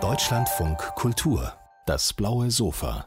Deutschlandfunk 0.00 0.78
Kultur, 0.96 1.52
das 1.86 2.12
blaue 2.12 2.50
Sofa. 2.50 3.06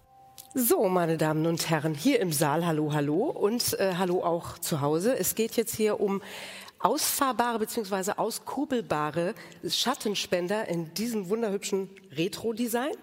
So, 0.53 0.87
meine 0.87 1.17
Damen 1.17 1.45
und 1.45 1.69
Herren, 1.69 1.93
hier 1.93 2.21
im 2.21 2.31
Saal, 2.31 2.65
hallo, 2.65 2.93
hallo 2.93 3.25
und 3.25 3.77
äh, 3.81 3.95
hallo 3.97 4.23
auch 4.23 4.57
zu 4.59 4.79
Hause. 4.79 5.19
Es 5.19 5.35
geht 5.35 5.57
jetzt 5.57 5.75
hier 5.75 5.99
um 5.99 6.21
ausfahrbare 6.79 7.59
bzw. 7.59 8.13
auskurbelbare 8.15 9.35
Schattenspender 9.67 10.69
in 10.69 10.93
diesem 10.93 11.27
wunderhübschen 11.27 11.89
Retro-Design. 12.13 12.93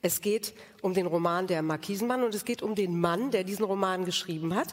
Es 0.00 0.22
geht 0.22 0.54
um 0.80 0.94
den 0.94 1.06
Roman 1.06 1.46
Der 1.46 1.60
Markisenmann 1.60 2.22
und 2.22 2.34
es 2.34 2.46
geht 2.46 2.62
um 2.62 2.74
den 2.74 2.98
Mann, 2.98 3.32
der 3.32 3.44
diesen 3.44 3.66
Roman 3.66 4.06
geschrieben 4.06 4.54
hat. 4.54 4.68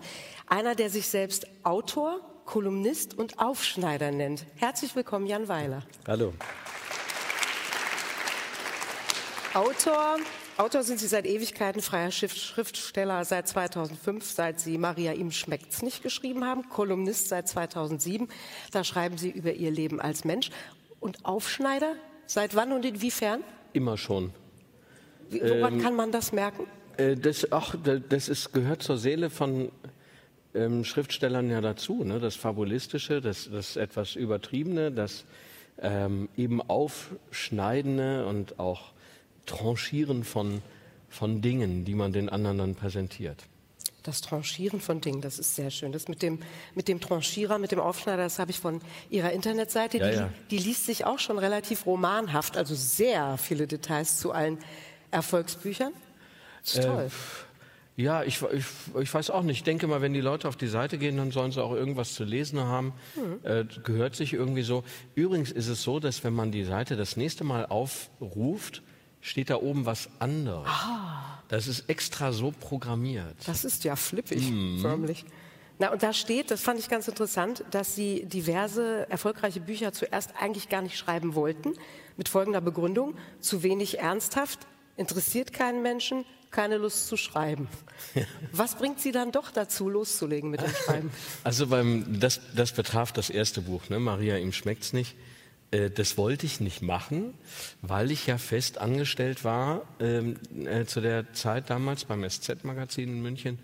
Einer, 0.47 0.73
der 0.73 0.89
sich 0.89 1.09
selbst 1.09 1.47
Autor, 1.63 2.21
Kolumnist 2.46 3.18
und 3.18 3.39
Aufschneider 3.39 4.11
nennt. 4.11 4.46
Herzlich 4.55 4.96
willkommen, 4.96 5.25
Jan 5.25 5.48
Weiler. 5.48 5.82
Hallo. 6.07 6.34
Autor, 9.54 10.18
Autor 10.57 10.83
sind 10.83 11.00
Sie 11.00 11.07
seit 11.07 11.25
Ewigkeiten, 11.25 11.82
freier 11.82 12.11
Schriftsteller 12.11 13.25
seit 13.25 13.47
2005, 13.47 14.24
seit 14.29 14.60
Sie 14.60 14.78
Maria 14.78 15.14
ihm 15.14 15.32
schmeckt's 15.32 15.82
nicht 15.82 16.04
geschrieben 16.04 16.46
haben, 16.46 16.69
Kolumnist 16.69 17.29
seit 17.29 17.47
2007. 17.47 18.28
Da 18.71 18.83
schreiben 18.83 19.18
Sie 19.18 19.32
über 19.32 19.54
Ihr 19.54 19.71
Leben 19.71 20.00
als 20.00 20.24
Mensch. 20.24 20.52
Und 21.00 21.25
Aufschneider, 21.25 21.93
seit 22.25 22.55
wann 22.55 22.71
und 22.71 22.86
inwiefern? 22.86 23.43
Immer 23.74 23.97
schon. 23.97 24.33
Wie, 25.30 25.41
woran 25.41 25.75
ähm, 25.75 25.82
kann 25.82 25.96
man 25.96 26.11
das 26.11 26.32
merken? 26.32 26.68
Äh, 26.97 27.16
das, 27.16 27.52
ach, 27.52 27.75
das 28.10 28.30
ist, 28.30 28.54
gehört 28.54 28.83
zur 28.83 28.97
Seele 28.97 29.30
von 29.30 29.71
ähm, 30.55 30.83
Schriftstellern 30.83 31.50
ja 31.50 31.61
dazu. 31.61 32.03
Ne? 32.03 32.19
Das 32.19 32.36
Fabulistische, 32.36 33.22
das, 33.22 33.50
das 33.52 33.75
etwas 33.75 34.16
Übertriebene, 34.16 34.91
das 34.91 35.25
ähm, 35.81 36.30
eben 36.38 36.61
Aufschneidende 36.61 38.25
und 38.25 38.59
auch 38.59 38.94
Tranchieren 39.45 40.23
von, 40.23 40.61
von 41.09 41.41
Dingen, 41.41 41.85
die 41.85 41.93
man 41.93 42.13
den 42.13 42.30
anderen 42.30 42.57
dann 42.57 42.75
präsentiert. 42.75 43.43
Das 44.03 44.21
Tranchieren 44.21 44.80
von 44.80 45.02
Dingen, 45.02 45.21
das 45.21 45.39
ist 45.39 45.55
sehr 45.55 45.71
schön. 45.71 45.91
Das 45.91 46.07
mit 46.07 46.21
dem, 46.21 46.39
mit 46.75 46.87
dem 46.87 47.02
Tranchierer, 47.02 47.58
mit 47.58 47.71
dem 47.71 47.80
Aufschneider, 47.80 48.23
das 48.23 48.37
habe 48.37 48.52
ich 48.52 48.59
von 48.59 48.81
Ihrer 49.09 49.31
Internetseite. 49.31 49.97
Ja, 49.97 50.09
die, 50.09 50.15
ja. 50.15 50.30
die 50.52 50.58
liest 50.59 50.85
sich 50.85 51.05
auch 51.05 51.17
schon 51.17 51.39
relativ 51.39 51.87
romanhaft, 51.87 52.55
also 52.55 52.75
sehr 52.75 53.37
viele 53.37 53.65
Details 53.65 54.17
zu 54.17 54.31
allen 54.31 54.59
Erfolgsbüchern. 55.09 55.91
Das 56.61 56.75
ist 56.75 56.85
Äh, 56.85 56.87
toll. 56.87 57.11
Ja, 57.97 58.23
ich, 58.23 58.41
ich, 58.51 58.65
ich 58.99 59.13
weiß 59.13 59.29
auch 59.29 59.43
nicht. 59.43 59.57
Ich 59.57 59.63
denke 59.63 59.88
mal, 59.88 60.01
wenn 60.01 60.11
die 60.13 60.19
Leute 60.21 60.49
auf 60.49 60.57
die 60.57 60.67
Seite 60.67 60.97
gehen, 60.97 61.15
dann 61.15 61.31
sollen 61.31 61.51
sie 61.53 61.63
auch 61.63 61.71
irgendwas 61.71 62.13
zu 62.13 62.25
lesen 62.25 62.59
haben. 62.59 62.91
Äh, 63.43 63.63
gehört 63.83 64.15
sich 64.17 64.33
irgendwie 64.33 64.63
so. 64.63 64.83
Übrigens 65.15 65.49
ist 65.52 65.69
es 65.69 65.81
so, 65.81 66.02
dass 66.02 66.23
wenn 66.25 66.33
man 66.33 66.52
die 66.52 66.65
Seite 66.65 66.97
das 66.97 67.15
nächste 67.15 67.45
Mal 67.45 67.65
aufruft, 67.67 68.83
steht 69.21 69.49
da 69.49 69.55
oben 69.55 69.85
was 69.85 70.09
anderes. 70.19 70.67
Das 71.47 71.67
ist 71.67 71.89
extra 71.89 72.31
so 72.33 72.52
programmiert. 72.52 73.35
Das 73.47 73.63
ist 73.63 73.83
ja 73.85 73.95
flippig, 73.95 74.49
Mhm. 74.52 74.80
förmlich. 74.81 75.23
Na, 75.80 75.91
und 75.91 76.03
da 76.03 76.13
steht, 76.13 76.52
das 76.52 76.61
fand 76.61 76.80
ich 76.80 76.89
ganz 76.89 77.07
interessant, 77.07 77.63
dass 77.71 77.95
Sie 77.95 78.25
diverse 78.25 79.09
erfolgreiche 79.09 79.59
Bücher 79.59 79.91
zuerst 79.93 80.31
eigentlich 80.39 80.69
gar 80.69 80.81
nicht 80.81 80.97
schreiben 80.97 81.35
wollten, 81.35 81.73
mit 82.17 82.30
folgender 82.30 82.61
Begründung, 82.61 83.15
zu 83.39 83.61
wenig 83.63 83.99
ernsthaft, 83.99 84.59
interessiert 84.95 85.52
keinen 85.53 85.81
Menschen, 85.81 86.23
keine 86.56 86.78
Lust 86.78 87.08
zu 87.08 87.17
schreiben. 87.17 87.67
Was 88.53 88.75
bringt 88.75 89.02
Sie 89.02 89.11
dann 89.11 89.31
doch 89.31 89.52
dazu, 89.52 89.89
loszulegen 89.89 90.50
mit 90.50 90.61
dem 90.61 90.73
Schreiben? 90.86 91.11
Also 91.44 91.67
beim, 91.67 92.20
das, 92.20 92.39
das 92.56 92.72
betraf 92.72 93.11
das 93.11 93.30
erste 93.30 93.61
Buch, 93.61 93.89
ne? 93.89 94.00
Maria, 94.00 94.38
ihm 94.38 94.53
schmeckt's 94.53 94.94
nicht. 94.94 95.16
Äh, 95.72 95.89
Das 95.89 96.17
wollte 96.17 96.45
ich 96.45 96.61
nicht 96.61 96.81
machen, 96.81 97.33
weil 97.81 98.09
ich 98.09 98.26
ja 98.28 98.38
fest 98.38 98.78
angestellt 98.78 99.44
war 99.44 99.81
ähm, 100.00 100.38
äh, 100.66 100.86
zu 100.86 101.02
der 101.02 101.33
Zeit 101.33 101.70
damals 101.70 102.06
beim 102.06 102.28
SZ-Magazin 102.28 103.09
in 103.09 103.22
München. 103.22 103.59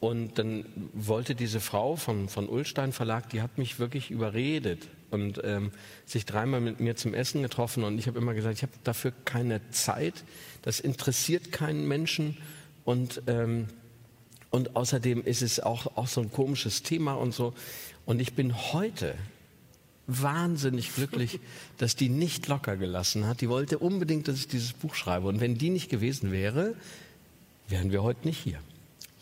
Und 0.00 0.38
dann 0.38 0.66
wollte 0.92 1.34
diese 1.34 1.60
Frau 1.60 1.96
von, 1.96 2.28
von 2.28 2.48
Ullstein 2.48 2.92
Verlag, 2.92 3.28
die 3.30 3.42
hat 3.42 3.58
mich 3.58 3.78
wirklich 3.78 4.10
überredet 4.10 4.88
und 5.10 5.40
ähm, 5.44 5.70
sich 6.04 6.26
dreimal 6.26 6.60
mit 6.60 6.80
mir 6.80 6.96
zum 6.96 7.14
Essen 7.14 7.42
getroffen. 7.42 7.84
Und 7.84 7.98
ich 7.98 8.06
habe 8.06 8.18
immer 8.18 8.34
gesagt, 8.34 8.56
ich 8.56 8.62
habe 8.62 8.72
dafür 8.84 9.12
keine 9.24 9.60
Zeit, 9.70 10.24
das 10.62 10.80
interessiert 10.80 11.52
keinen 11.52 11.86
Menschen. 11.86 12.36
Und, 12.84 13.22
ähm, 13.26 13.66
und 14.50 14.76
außerdem 14.76 15.24
ist 15.24 15.42
es 15.42 15.60
auch, 15.60 15.96
auch 15.96 16.08
so 16.08 16.20
ein 16.20 16.32
komisches 16.32 16.82
Thema 16.82 17.14
und 17.14 17.34
so. 17.34 17.54
Und 18.04 18.20
ich 18.20 18.34
bin 18.34 18.54
heute 18.72 19.14
wahnsinnig 20.06 20.94
glücklich, 20.94 21.40
dass 21.78 21.96
die 21.96 22.08
nicht 22.08 22.46
locker 22.48 22.76
gelassen 22.76 23.26
hat. 23.26 23.40
Die 23.40 23.48
wollte 23.48 23.78
unbedingt, 23.78 24.28
dass 24.28 24.36
ich 24.36 24.48
dieses 24.48 24.72
Buch 24.72 24.94
schreibe. 24.94 25.26
Und 25.26 25.40
wenn 25.40 25.58
die 25.58 25.70
nicht 25.70 25.90
gewesen 25.90 26.30
wäre, 26.32 26.74
wären 27.68 27.90
wir 27.92 28.02
heute 28.02 28.26
nicht 28.26 28.38
hier. 28.38 28.60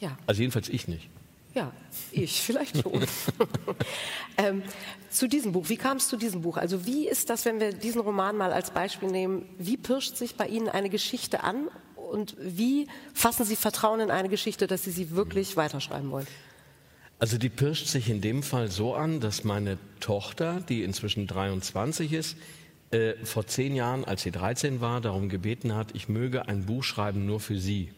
Ja, 0.01 0.19
Also 0.27 0.43
jedenfalls 0.43 0.69
ich 0.69 0.89
nicht. 0.89 1.09
Ja, 1.55 1.73
ich 2.11 2.43
vielleicht 2.43 2.83
schon. 2.83 2.93
ähm, 4.37 4.63
zu 5.11 5.29
diesem 5.29 5.53
Buch, 5.53 5.69
wie 5.69 5.77
kam 5.77 5.99
es 5.99 6.09
zu 6.09 6.17
diesem 6.17 6.43
Buch? 6.43 6.57
Also 6.57 6.87
wie 6.87 7.09
ist 7.09 7.31
das, 7.31 7.45
wenn 7.45 7.61
wir 7.61 7.73
diesen 7.73 8.01
Roman 8.01 8.37
mal 8.37 8.53
als 8.53 8.71
Beispiel 8.71 9.11
nehmen, 9.11 9.47
wie 9.59 9.77
pirscht 9.77 10.17
sich 10.17 10.35
bei 10.35 10.49
Ihnen 10.49 10.69
eine 10.69 10.91
Geschichte 10.91 11.45
an 11.45 11.69
und 11.97 12.37
wie 12.39 12.89
fassen 13.13 13.45
Sie 13.45 13.57
Vertrauen 13.57 14.01
in 14.01 14.11
eine 14.11 14.29
Geschichte, 14.29 14.67
dass 14.67 14.85
Sie 14.85 14.91
sie 14.91 15.13
wirklich 15.13 15.57
weiterschreiben 15.57 16.11
wollen? 16.11 16.27
Also 17.21 17.39
die 17.39 17.49
pirscht 17.49 17.87
sich 17.87 18.11
in 18.11 18.21
dem 18.21 18.43
Fall 18.43 18.71
so 18.71 18.95
an, 18.95 19.21
dass 19.21 19.45
meine 19.45 19.79
Tochter, 20.01 20.61
die 20.69 20.83
inzwischen 20.83 21.27
23 21.27 22.13
ist, 22.13 22.37
äh, 22.91 23.15
vor 23.25 23.47
zehn 23.47 23.75
Jahren, 23.75 24.05
als 24.05 24.23
sie 24.23 24.31
13 24.31 24.81
war, 24.81 25.01
darum 25.01 25.29
gebeten 25.29 25.75
hat, 25.75 25.95
ich 25.95 26.09
möge 26.09 26.49
ein 26.49 26.67
Buch 26.67 26.85
schreiben 26.85 27.25
nur 27.27 27.41
für 27.41 27.59
sie. 27.59 27.93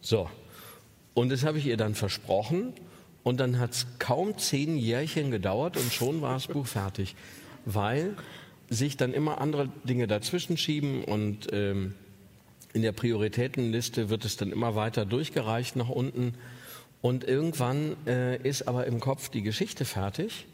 So. 0.00 0.28
Und 1.14 1.30
das 1.30 1.44
habe 1.44 1.58
ich 1.58 1.66
ihr 1.66 1.76
dann 1.76 1.94
versprochen. 1.94 2.72
Und 3.22 3.38
dann 3.38 3.58
hat 3.58 3.72
es 3.72 3.86
kaum 3.98 4.36
zehn 4.38 4.76
Jährchen 4.76 5.30
gedauert 5.30 5.76
und 5.76 5.92
schon 5.92 6.22
war 6.22 6.34
das 6.34 6.48
Buch 6.48 6.66
fertig. 6.66 7.14
Weil 7.64 8.16
sich 8.68 8.96
dann 8.96 9.12
immer 9.12 9.40
andere 9.40 9.68
Dinge 9.84 10.06
dazwischen 10.06 10.56
schieben 10.56 11.04
und 11.04 11.48
ähm, 11.52 11.94
in 12.72 12.82
der 12.82 12.92
Prioritätenliste 12.92 14.08
wird 14.08 14.24
es 14.24 14.36
dann 14.36 14.50
immer 14.50 14.74
weiter 14.74 15.04
durchgereicht 15.04 15.76
nach 15.76 15.90
unten. 15.90 16.34
Und 17.02 17.24
irgendwann 17.24 17.96
äh, 18.06 18.36
ist 18.48 18.66
aber 18.66 18.86
im 18.86 18.98
Kopf 18.98 19.28
die 19.28 19.42
Geschichte 19.42 19.84
fertig. 19.84 20.46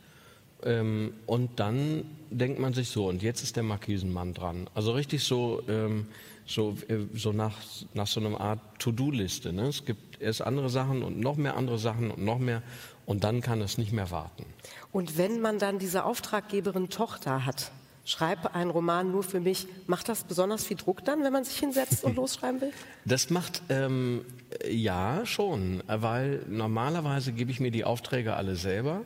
Ähm, 0.64 1.12
und 1.26 1.60
dann 1.60 2.04
denkt 2.30 2.58
man 2.58 2.74
sich 2.74 2.88
so, 2.88 3.06
und 3.06 3.22
jetzt 3.22 3.42
ist 3.42 3.56
der 3.56 3.62
Markisenmann 3.62 4.34
dran. 4.34 4.68
Also 4.74 4.92
richtig 4.92 5.22
so, 5.22 5.62
ähm, 5.68 6.06
so, 6.48 6.76
äh, 6.88 7.06
so 7.14 7.32
nach, 7.32 7.54
nach 7.94 8.06
so 8.06 8.20
einer 8.20 8.38
Art 8.40 8.60
To-Do-Liste. 8.78 9.52
Ne? 9.52 9.68
Es 9.68 9.84
gibt 9.84 10.20
erst 10.20 10.42
andere 10.42 10.70
Sachen 10.70 11.02
und 11.02 11.18
noch 11.20 11.36
mehr 11.36 11.56
andere 11.56 11.78
Sachen 11.78 12.10
und 12.10 12.24
noch 12.24 12.38
mehr. 12.38 12.62
Und 13.06 13.22
dann 13.24 13.42
kann 13.42 13.60
es 13.60 13.76
nicht 13.78 13.92
mehr 13.92 14.10
warten. 14.10 14.44
Und 14.90 15.18
wenn 15.18 15.40
man 15.40 15.58
dann 15.58 15.78
diese 15.78 16.04
Auftraggeberin 16.04 16.88
Tochter 16.88 17.44
hat, 17.46 17.70
schreibe 18.04 18.54
einen 18.54 18.70
Roman 18.70 19.10
nur 19.12 19.22
für 19.22 19.40
mich, 19.40 19.66
macht 19.86 20.08
das 20.08 20.24
besonders 20.24 20.64
viel 20.64 20.78
Druck 20.78 21.04
dann, 21.04 21.22
wenn 21.22 21.32
man 21.32 21.44
sich 21.44 21.58
hinsetzt 21.58 22.02
und 22.04 22.16
losschreiben 22.16 22.62
will? 22.62 22.72
Das 23.04 23.28
macht 23.30 23.62
ähm, 23.68 24.24
ja 24.68 25.24
schon, 25.26 25.82
weil 25.86 26.42
normalerweise 26.48 27.32
gebe 27.32 27.50
ich 27.50 27.60
mir 27.60 27.70
die 27.70 27.84
Aufträge 27.84 28.34
alle 28.34 28.56
selber. 28.56 29.02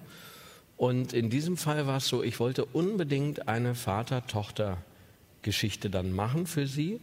Und 0.77 1.13
in 1.13 1.29
diesem 1.31 1.57
Fall 1.57 1.89
war 1.89 1.97
es 1.97 2.07
so, 2.07 2.23
ich 2.23 2.39
wollte 2.41 2.65
unbedingt 2.65 3.49
eine 3.49 3.75
Vater-Tochter-Geschichte 3.75 5.91
dann 5.91 6.13
machen 6.13 6.47
für 6.47 6.69
sie. 6.69 7.01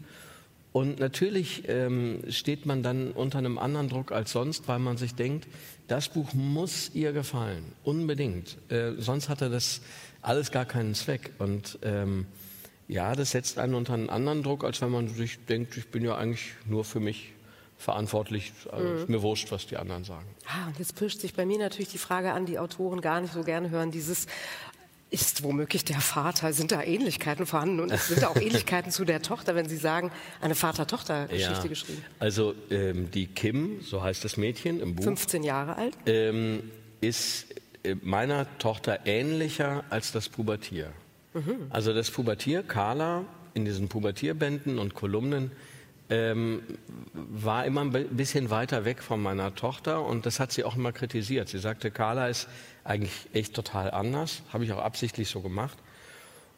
Und 0.71 0.99
natürlich 0.99 1.63
ähm, 1.67 2.19
steht 2.29 2.65
man 2.65 2.83
dann 2.83 3.11
unter 3.11 3.39
einem 3.39 3.57
anderen 3.57 3.89
Druck 3.89 4.11
als 4.11 4.31
sonst, 4.31 4.67
weil 4.67 4.79
man 4.79 4.97
sich 4.97 5.15
denkt, 5.15 5.47
das 5.87 6.09
Buch 6.09 6.33
muss 6.33 6.91
ihr 6.93 7.11
gefallen, 7.11 7.63
unbedingt. 7.83 8.57
Äh, 8.71 8.93
sonst 8.99 9.29
hatte 9.29 9.49
das 9.49 9.81
alles 10.21 10.51
gar 10.51 10.65
keinen 10.65 10.93
Zweck. 10.93 11.31
Und 11.39 11.79
ähm, 11.81 12.27
ja, 12.87 13.15
das 13.15 13.31
setzt 13.31 13.57
einen 13.57 13.73
unter 13.73 13.93
einen 13.93 14.09
anderen 14.09 14.43
Druck, 14.43 14.63
als 14.63 14.81
wenn 14.81 14.91
man 14.91 15.07
sich 15.07 15.43
denkt, 15.45 15.75
ich 15.77 15.87
bin 15.87 16.03
ja 16.03 16.15
eigentlich 16.15 16.53
nur 16.65 16.85
für 16.85 16.99
mich 16.99 17.33
verantwortlich. 17.77 18.51
Also 18.71 18.93
ist 18.93 19.09
mir 19.09 19.21
wurscht, 19.21 19.51
was 19.51 19.65
die 19.65 19.77
anderen 19.77 20.03
sagen. 20.03 20.27
Ah, 20.47 20.67
und 20.67 20.77
jetzt 20.77 20.95
pirscht 20.95 21.21
sich 21.21 21.33
bei 21.33 21.45
mir 21.45 21.57
natürlich 21.57 21.89
die 21.89 21.97
Frage 21.97 22.33
an, 22.33 22.45
die 22.45 22.59
Autoren 22.59 23.01
gar 23.01 23.21
nicht 23.21 23.33
so 23.33 23.43
gerne 23.43 23.69
hören, 23.69 23.89
dieses 23.89 24.27
ist 25.11 25.41
womöglich 25.43 25.83
der 25.85 26.01
Vater, 26.01 26.53
sind 26.53 26.71
da 26.71 26.83
Ähnlichkeiten 26.83 27.45
vorhanden 27.47 27.79
und 27.79 27.91
es 27.91 28.07
sind 28.09 28.21
da 28.21 28.27
auch 28.27 28.35
Ähnlichkeiten 28.35 28.91
zu 28.91 29.05
der 29.05 29.21
Tochter, 29.23 29.55
wenn 29.55 29.67
Sie 29.67 29.77
sagen, 29.77 30.11
eine 30.39 30.53
Vater-Tochter-Geschichte 30.55 31.67
geschrieben. 31.67 32.03
Also 32.19 32.53
ähm, 32.69 33.09
die 33.11 33.25
Kim, 33.27 33.81
so 33.81 34.03
heißt 34.03 34.23
das 34.23 34.37
Mädchen 34.37 34.79
im 34.79 34.95
Buch, 34.95 35.03
15 35.03 35.43
Jahre 35.43 35.75
alt. 35.77 35.97
ähm, 36.05 36.69
ist 37.01 37.47
äh, 37.83 37.95
meiner 38.03 38.45
Tochter 38.59 38.99
ähnlicher 39.05 39.83
als 39.89 40.11
das 40.11 40.29
Pubertier. 40.29 40.91
Also 41.69 41.93
das 41.93 42.09
Pubertier, 42.11 42.63
Carla, 42.63 43.23
in 43.53 43.63
diesen 43.63 43.87
Pubertierbänden 43.87 44.77
und 44.79 44.93
Kolumnen, 44.95 45.51
ähm, 46.09 46.63
war 47.13 47.65
immer 47.65 47.81
ein 47.81 47.91
bi- 47.91 48.03
bisschen 48.09 48.49
weiter 48.49 48.83
weg 48.83 49.01
von 49.03 49.21
meiner 49.21 49.53
Tochter 49.53 50.03
und 50.03 50.25
das 50.25 50.39
hat 50.39 50.51
sie 50.51 50.63
auch 50.63 50.75
immer 50.75 50.91
kritisiert. 50.91 51.47
Sie 51.47 51.59
sagte, 51.59 51.91
Carla 51.91 52.27
ist 52.29 52.47
eigentlich 52.89 53.13
echt 53.33 53.53
total 53.53 53.91
anders, 53.91 54.41
habe 54.51 54.65
ich 54.65 54.73
auch 54.73 54.83
absichtlich 54.83 55.29
so 55.29 55.41
gemacht. 55.41 55.77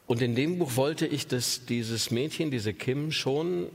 Und 0.08 0.22
in 0.22 0.36
dem 0.36 0.60
Buch 0.60 0.76
wollte 0.76 1.06
ich, 1.06 1.28
dass 1.28 1.66
dieses 1.66 2.10
Mädchen, 2.12 2.52
diese 2.52 2.74
Kim, 2.74 3.12
schon 3.12 3.68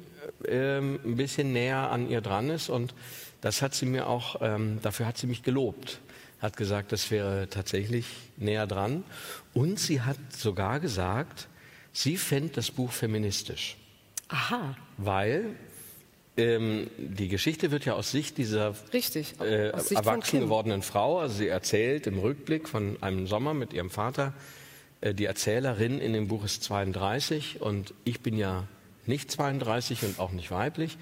ähm, 0.49 0.99
ein 1.05 1.17
bisschen 1.17 1.53
näher 1.53 1.91
an 1.91 2.11
ihr 2.11 2.21
dran 2.21 2.51
ist. 2.51 2.69
Und 2.69 2.95
das 3.41 3.63
hat 3.63 3.75
sie 3.75 3.87
mir 3.87 4.07
auch, 4.07 4.37
ähm, 4.41 4.81
dafür 4.83 5.07
hat 5.07 5.19
sie 5.19 5.27
mich 5.27 5.43
gelobt. 5.43 6.01
Hat 6.41 6.57
gesagt, 6.57 6.93
das 6.93 7.11
wäre 7.11 7.49
tatsächlich 7.49 8.07
näher 8.37 8.67
dran. 8.67 9.05
Und 9.55 9.79
sie 9.79 10.03
hat 10.03 10.19
sogar 10.31 10.81
gesagt, 10.81 11.49
sie 11.93 12.17
fände 12.17 12.55
das 12.55 12.71
Buch 12.71 12.93
feministisch. 12.93 13.77
Aha. 14.29 14.77
Weil 14.99 15.55
ähm, 16.37 16.89
die 16.99 17.29
Geschichte 17.29 17.71
wird 17.71 17.85
ja 17.85 17.95
aus 17.95 18.11
Sicht 18.11 18.39
dieser 18.39 18.75
Richtig, 18.93 19.41
äh, 19.41 19.73
Sicht 19.79 19.93
erwachsen 19.93 20.41
gewordenen 20.41 20.83
Frau, 20.83 21.19
also 21.19 21.35
sie 21.35 21.49
erzählt 21.49 22.07
im 22.07 22.19
Rückblick 22.19 22.69
von 22.69 22.97
einem 23.03 23.27
Sommer 23.27 23.55
mit 23.55 23.73
ihrem 23.73 23.91
Vater, 23.91 24.35
äh, 25.01 25.15
die 25.15 25.25
Erzählerin 25.25 26.01
in 26.01 26.13
dem 26.13 26.29
Buch 26.29 26.45
ist 26.45 26.63
32 26.65 27.61
und 27.61 27.95
ich 28.05 28.21
bin 28.21 28.37
ja 28.37 28.67
nicht 29.07 29.31
32 29.31 30.03
und 30.03 30.19
auch 30.19 30.33
nicht 30.33 30.51
weiblich. 30.51 30.99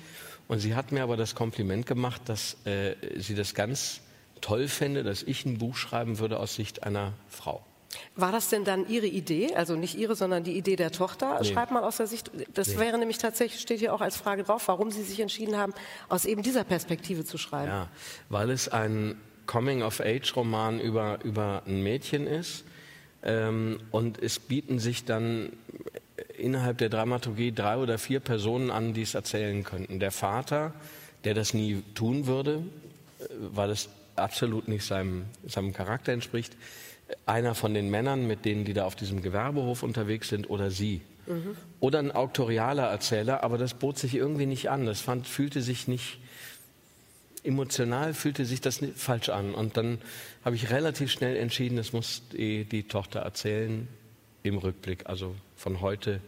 Und 0.47 0.59
sie 0.59 0.75
hat 0.75 0.93
mir 0.93 1.03
aber 1.03 1.17
das 1.17 1.35
Kompliment 1.35 1.87
gemacht, 1.87 2.23
dass 2.27 2.57
äh, 2.67 2.97
sie 3.17 3.35
das 3.35 3.55
ganz 3.55 4.01
toll 4.41 4.69
fände, 4.69 5.03
dass 5.03 5.23
ich 5.23 5.47
ein 5.47 5.59
Buch 5.59 5.77
schreiben 5.77 6.19
würde 6.19 6.39
aus 6.39 6.55
Sicht 6.55 6.83
einer 6.83 7.15
Frau. 7.29 7.65
War 8.17 8.33
das 8.33 8.49
denn 8.49 8.65
dann 8.65 8.89
Ihre 8.89 9.07
Idee, 9.07 9.55
also 9.55 9.77
nicht 9.77 9.97
Ihre, 9.97 10.17
sondern 10.17 10.45
die 10.45 10.57
Idee 10.57 10.77
der 10.77 10.93
Tochter? 10.93 11.39
Nee. 11.41 11.53
Schreibt 11.53 11.71
mal 11.73 11.83
aus 11.83 11.97
der 11.99 12.07
Sicht, 12.07 12.31
das 12.55 12.79
wäre 12.79 12.99
nämlich 12.99 13.19
tatsächlich, 13.19 13.61
steht 13.61 13.81
hier 13.81 13.95
auch 13.95 14.01
als 14.01 14.17
Frage 14.17 14.45
drauf, 14.45 14.69
warum 14.69 14.91
Sie 14.91 15.03
sich 15.03 15.21
entschieden 15.21 15.57
haben, 15.57 15.75
aus 16.09 16.25
eben 16.25 16.43
dieser 16.43 16.65
Perspektive 16.65 17.25
zu 17.25 17.39
schreiben. 17.39 17.69
Ja, 17.69 17.89
weil 18.29 18.51
es 18.51 18.69
ein 18.69 19.17
Coming-of-Age-Roman 19.47 20.81
über, 20.81 21.19
über 21.25 21.63
ein 21.67 21.83
Mädchen 21.83 22.27
ist. 22.27 22.65
Ähm, 23.23 23.81
und 23.91 24.23
es 24.23 24.39
bieten 24.39 24.79
sich 24.79 25.05
dann 25.05 25.53
innerhalb 26.37 26.79
der 26.79 26.89
Dramaturgie 26.89 27.53
drei 27.53 27.77
oder 27.79 27.99
vier 27.99 28.21
Personen 28.21 28.71
an, 28.71 28.93
die 28.93 29.03
es 29.03 29.15
erzählen 29.15 29.65
könnten. 29.65 29.99
Der 29.99 30.11
Vater, 30.11 30.75
der 31.25 31.35
das 31.35 31.55
nie 31.55 31.83
tun 31.95 32.27
würde, 32.27 32.63
äh, 33.21 33.25
weil 33.39 33.71
es 33.71 33.89
absolut 34.17 34.69
nicht 34.69 34.85
seinem, 34.85 35.25
seinem 35.47 35.73
Charakter 35.73 36.13
entspricht. 36.13 36.57
Einer 37.27 37.55
von 37.55 37.75
den 37.75 37.91
Männern, 37.91 38.27
mit 38.27 38.45
denen, 38.45 38.65
die 38.65 38.73
da 38.73 38.85
auf 38.85 38.97
diesem 38.97 39.23
Gewerbehof 39.23 39.83
unterwegs 39.83 40.29
sind, 40.29 40.49
oder 40.51 40.71
sie. 40.71 41.01
Oder 41.81 41.99
ein 42.01 42.13
auktorialer 42.13 42.85
Erzähler, 42.85 43.43
aber 43.43 43.59
das 43.59 43.75
bot 43.75 43.99
sich 43.99 44.15
irgendwie 44.15 44.47
nicht 44.47 44.71
an. 44.71 44.87
Das 44.87 45.01
fand, 45.01 45.27
fühlte 45.27 45.63
sich 45.63 45.89
nicht, 45.89 46.19
emotional 47.43 48.15
fühlte 48.15 48.45
sich 48.45 48.61
das 48.61 48.81
nicht 48.81 48.99
falsch 48.99 49.31
an. 49.31 49.55
Und 49.55 49.77
dann 49.77 49.99
habe 50.45 50.57
ich 50.57 50.71
relativ 50.71 51.11
schnell 51.11 51.37
entschieden, 51.37 51.77
das 51.77 51.93
muss 51.93 52.23
die, 52.33 52.65
die 52.65 52.85
Tochter 52.85 53.21
erzählen 53.21 53.89
im 54.43 54.59
Rückblick, 54.59 55.07
also 55.07 55.35
von 55.57 55.81
heute 55.81 56.21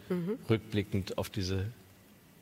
rückblickend 0.48 1.18
auf 1.18 1.28
diese 1.28 1.66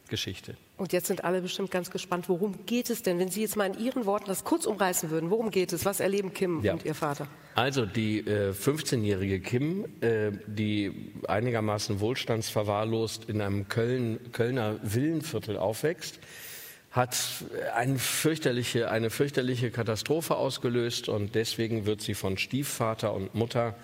Geschichte. 0.09 0.57
Und 0.77 0.93
jetzt 0.93 1.07
sind 1.07 1.23
alle 1.25 1.41
bestimmt 1.41 1.71
ganz 1.71 1.91
gespannt, 1.91 2.29
worum 2.29 2.67
geht 2.67 2.91
es 2.91 3.03
denn? 3.03 3.21
Wenn 3.21 3.29
Sie 3.29 3.43
jetzt 3.43 3.57
mal 3.57 3.67
in 3.67 3.79
Ihren 3.79 4.07
Worten 4.07 4.27
das 4.27 4.43
kurz 4.43 4.67
umreißen 4.67 5.11
würden, 5.11 5.31
worum 5.31 5.51
geht 5.53 5.73
es? 5.73 5.85
Was 5.85 6.01
erleben 6.01 6.35
Kim 6.35 6.63
Ja. 6.65 6.73
und 6.73 6.85
Ihr 6.85 6.97
Vater? 6.97 7.29
Also 7.55 7.87
die 7.87 8.19
äh, 8.19 8.51
15-jährige 8.51 9.39
Kim, 9.41 9.85
äh, 10.01 10.33
die 10.49 11.13
einigermaßen 11.29 12.01
wohlstandsverwahrlost 12.01 13.29
in 13.29 13.41
einem 13.41 13.69
Köln, 13.69 14.19
Kölner 14.33 14.77
Villenviertel 14.83 15.57
aufwächst, 15.57 16.19
hat 16.91 17.17
eine 17.77 17.99
fürchterliche, 17.99 18.91
eine 18.91 19.11
fürchterliche 19.11 19.71
Katastrophe 19.71 20.37
ausgelöst 20.37 21.09
und 21.09 21.35
deswegen 21.37 21.87
wird 21.87 22.01
sie 22.01 22.15
von 22.15 22.37
Stiefvater 22.37 23.15
und 23.15 23.35
Mutter 23.35 23.75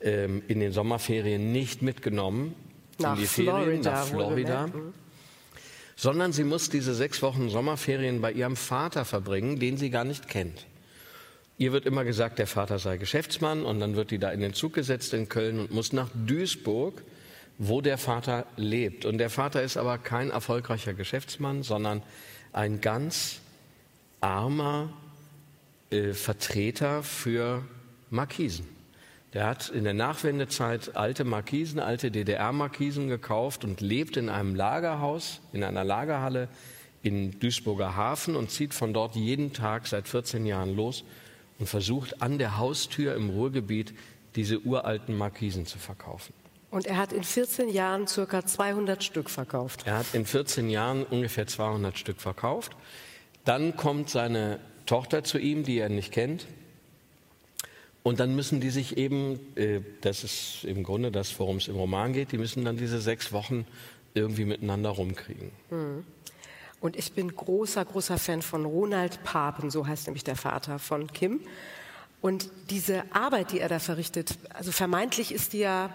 ähm, 0.00 0.42
in 0.48 0.58
den 0.60 0.72
Sommerferien 0.72 1.52
nicht 1.52 1.82
mitgenommen 1.82 2.54
Nach 2.98 3.14
in 3.14 3.20
die 3.20 3.26
Ferien 3.26 3.82
Florida, 3.82 3.90
nach 3.90 4.06
Florida. 4.06 4.68
Sondern 5.96 6.32
sie 6.32 6.44
muss 6.44 6.68
diese 6.68 6.94
sechs 6.94 7.22
Wochen 7.22 7.48
Sommerferien 7.48 8.20
bei 8.20 8.30
ihrem 8.30 8.54
Vater 8.54 9.04
verbringen, 9.04 9.58
den 9.58 9.78
sie 9.78 9.90
gar 9.90 10.04
nicht 10.04 10.28
kennt. 10.28 10.66
Ihr 11.58 11.72
wird 11.72 11.86
immer 11.86 12.04
gesagt, 12.04 12.38
der 12.38 12.46
Vater 12.46 12.78
sei 12.78 12.98
Geschäftsmann 12.98 13.64
und 13.64 13.80
dann 13.80 13.96
wird 13.96 14.10
die 14.10 14.18
da 14.18 14.30
in 14.30 14.40
den 14.40 14.52
Zug 14.52 14.74
gesetzt 14.74 15.14
in 15.14 15.30
Köln 15.30 15.58
und 15.58 15.70
muss 15.70 15.94
nach 15.94 16.10
Duisburg, 16.14 17.02
wo 17.56 17.80
der 17.80 17.96
Vater 17.96 18.44
lebt. 18.56 19.06
Und 19.06 19.16
der 19.16 19.30
Vater 19.30 19.62
ist 19.62 19.78
aber 19.78 19.96
kein 19.96 20.30
erfolgreicher 20.30 20.92
Geschäftsmann, 20.92 21.62
sondern 21.62 22.02
ein 22.52 22.82
ganz 22.82 23.40
armer 24.20 24.92
äh, 25.90 26.12
Vertreter 26.12 27.02
für 27.02 27.62
Markisen. 28.10 28.75
Der 29.36 29.46
hat 29.46 29.68
in 29.68 29.84
der 29.84 29.92
Nachwendezeit 29.92 30.96
alte 30.96 31.24
Markisen, 31.24 31.78
alte 31.78 32.10
DDR-Markisen 32.10 33.08
gekauft 33.08 33.64
und 33.64 33.82
lebt 33.82 34.16
in 34.16 34.30
einem 34.30 34.54
Lagerhaus, 34.54 35.42
in 35.52 35.62
einer 35.62 35.84
Lagerhalle 35.84 36.48
in 37.02 37.38
Duisburger 37.38 37.96
Hafen 37.96 38.34
und 38.34 38.50
zieht 38.50 38.72
von 38.72 38.94
dort 38.94 39.14
jeden 39.14 39.52
Tag 39.52 39.88
seit 39.88 40.08
14 40.08 40.46
Jahren 40.46 40.74
los 40.74 41.04
und 41.58 41.68
versucht 41.68 42.22
an 42.22 42.38
der 42.38 42.56
Haustür 42.56 43.14
im 43.14 43.28
Ruhrgebiet 43.28 43.92
diese 44.36 44.60
uralten 44.60 45.14
Markisen 45.14 45.66
zu 45.66 45.78
verkaufen. 45.78 46.32
Und 46.70 46.86
er 46.86 46.96
hat 46.96 47.12
in 47.12 47.22
14 47.22 47.68
Jahren 47.68 48.06
circa 48.06 48.46
200 48.46 49.04
Stück 49.04 49.28
verkauft. 49.28 49.82
Er 49.84 49.98
hat 49.98 50.14
in 50.14 50.24
14 50.24 50.70
Jahren 50.70 51.04
ungefähr 51.04 51.46
200 51.46 51.98
Stück 51.98 52.22
verkauft. 52.22 52.74
Dann 53.44 53.76
kommt 53.76 54.08
seine 54.08 54.60
Tochter 54.86 55.24
zu 55.24 55.36
ihm, 55.36 55.62
die 55.62 55.76
er 55.76 55.90
nicht 55.90 56.10
kennt. 56.10 56.46
Und 58.06 58.20
dann 58.20 58.36
müssen 58.36 58.60
die 58.60 58.70
sich 58.70 58.98
eben, 58.98 59.40
äh, 59.56 59.80
das 60.00 60.22
ist 60.22 60.62
im 60.62 60.84
Grunde 60.84 61.10
das, 61.10 61.36
worum 61.40 61.56
es 61.56 61.66
im 61.66 61.74
Roman 61.74 62.12
geht, 62.12 62.30
die 62.30 62.38
müssen 62.38 62.64
dann 62.64 62.76
diese 62.76 63.00
sechs 63.00 63.32
Wochen 63.32 63.66
irgendwie 64.14 64.44
miteinander 64.44 64.90
rumkriegen. 64.90 65.50
Und 66.80 66.94
ich 66.94 67.14
bin 67.14 67.34
großer, 67.34 67.84
großer 67.84 68.16
Fan 68.16 68.42
von 68.42 68.64
Ronald 68.64 69.24
Papen, 69.24 69.72
so 69.72 69.88
heißt 69.88 70.06
nämlich 70.06 70.22
der 70.22 70.36
Vater 70.36 70.78
von 70.78 71.12
Kim. 71.12 71.40
Und 72.20 72.48
diese 72.70 73.02
Arbeit, 73.12 73.50
die 73.50 73.58
er 73.58 73.68
da 73.68 73.80
verrichtet, 73.80 74.38
also 74.54 74.70
vermeintlich 74.70 75.34
ist 75.34 75.52
die 75.52 75.58
ja 75.58 75.90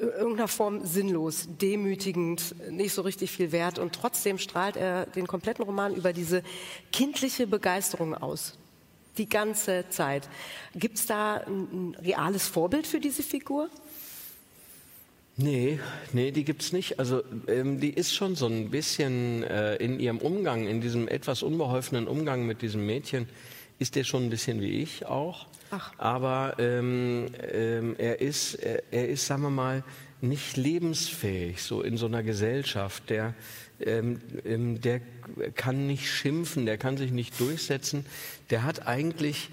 in 0.00 0.08
irgendeiner 0.08 0.48
Form 0.48 0.84
sinnlos, 0.84 1.46
demütigend, 1.60 2.56
nicht 2.72 2.92
so 2.92 3.02
richtig 3.02 3.30
viel 3.30 3.52
wert. 3.52 3.78
Und 3.78 3.94
trotzdem 3.94 4.38
strahlt 4.38 4.74
er 4.74 5.06
den 5.06 5.28
kompletten 5.28 5.64
Roman 5.64 5.94
über 5.94 6.12
diese 6.12 6.42
kindliche 6.90 7.46
Begeisterung 7.46 8.12
aus. 8.12 8.58
Die 9.18 9.28
ganze 9.28 9.88
Zeit. 9.88 10.28
Gibt 10.74 10.98
es 10.98 11.06
da 11.06 11.36
ein, 11.36 11.68
ein 11.72 11.96
reales 12.02 12.48
Vorbild 12.48 12.86
für 12.86 13.00
diese 13.00 13.22
Figur? 13.22 13.70
Nee, 15.38 15.80
nee, 16.12 16.30
die 16.30 16.44
gibt's 16.44 16.72
nicht. 16.72 16.98
Also 16.98 17.22
ähm, 17.46 17.78
die 17.78 17.90
ist 17.90 18.14
schon 18.14 18.36
so 18.36 18.46
ein 18.46 18.70
bisschen 18.70 19.42
äh, 19.42 19.76
in 19.76 20.00
ihrem 20.00 20.18
Umgang, 20.18 20.66
in 20.66 20.80
diesem 20.80 21.08
etwas 21.08 21.42
unbeholfenen 21.42 22.08
Umgang 22.08 22.46
mit 22.46 22.62
diesem 22.62 22.86
Mädchen, 22.86 23.28
ist 23.78 23.96
der 23.96 24.04
schon 24.04 24.24
ein 24.24 24.30
bisschen 24.30 24.62
wie 24.62 24.82
ich 24.82 25.04
auch. 25.04 25.46
Ach. 25.70 25.92
Aber 25.98 26.54
ähm, 26.58 27.26
ähm, 27.52 27.96
er 27.98 28.20
ist, 28.20 28.54
er, 28.54 28.82
er 28.90 29.08
ist, 29.08 29.26
sagen 29.26 29.42
wir 29.42 29.50
mal, 29.50 29.84
nicht 30.22 30.56
lebensfähig 30.56 31.62
so 31.62 31.82
in 31.82 31.98
so 31.98 32.06
einer 32.06 32.22
Gesellschaft. 32.22 33.10
Der, 33.10 33.34
ähm, 33.80 34.20
ähm, 34.44 34.80
der 34.80 35.00
kann 35.54 35.86
nicht 35.86 36.08
schimpfen, 36.08 36.66
der 36.66 36.78
kann 36.78 36.96
sich 36.96 37.10
nicht 37.10 37.38
durchsetzen. 37.40 38.06
Der 38.50 38.64
hat 38.64 38.86
eigentlich 38.86 39.50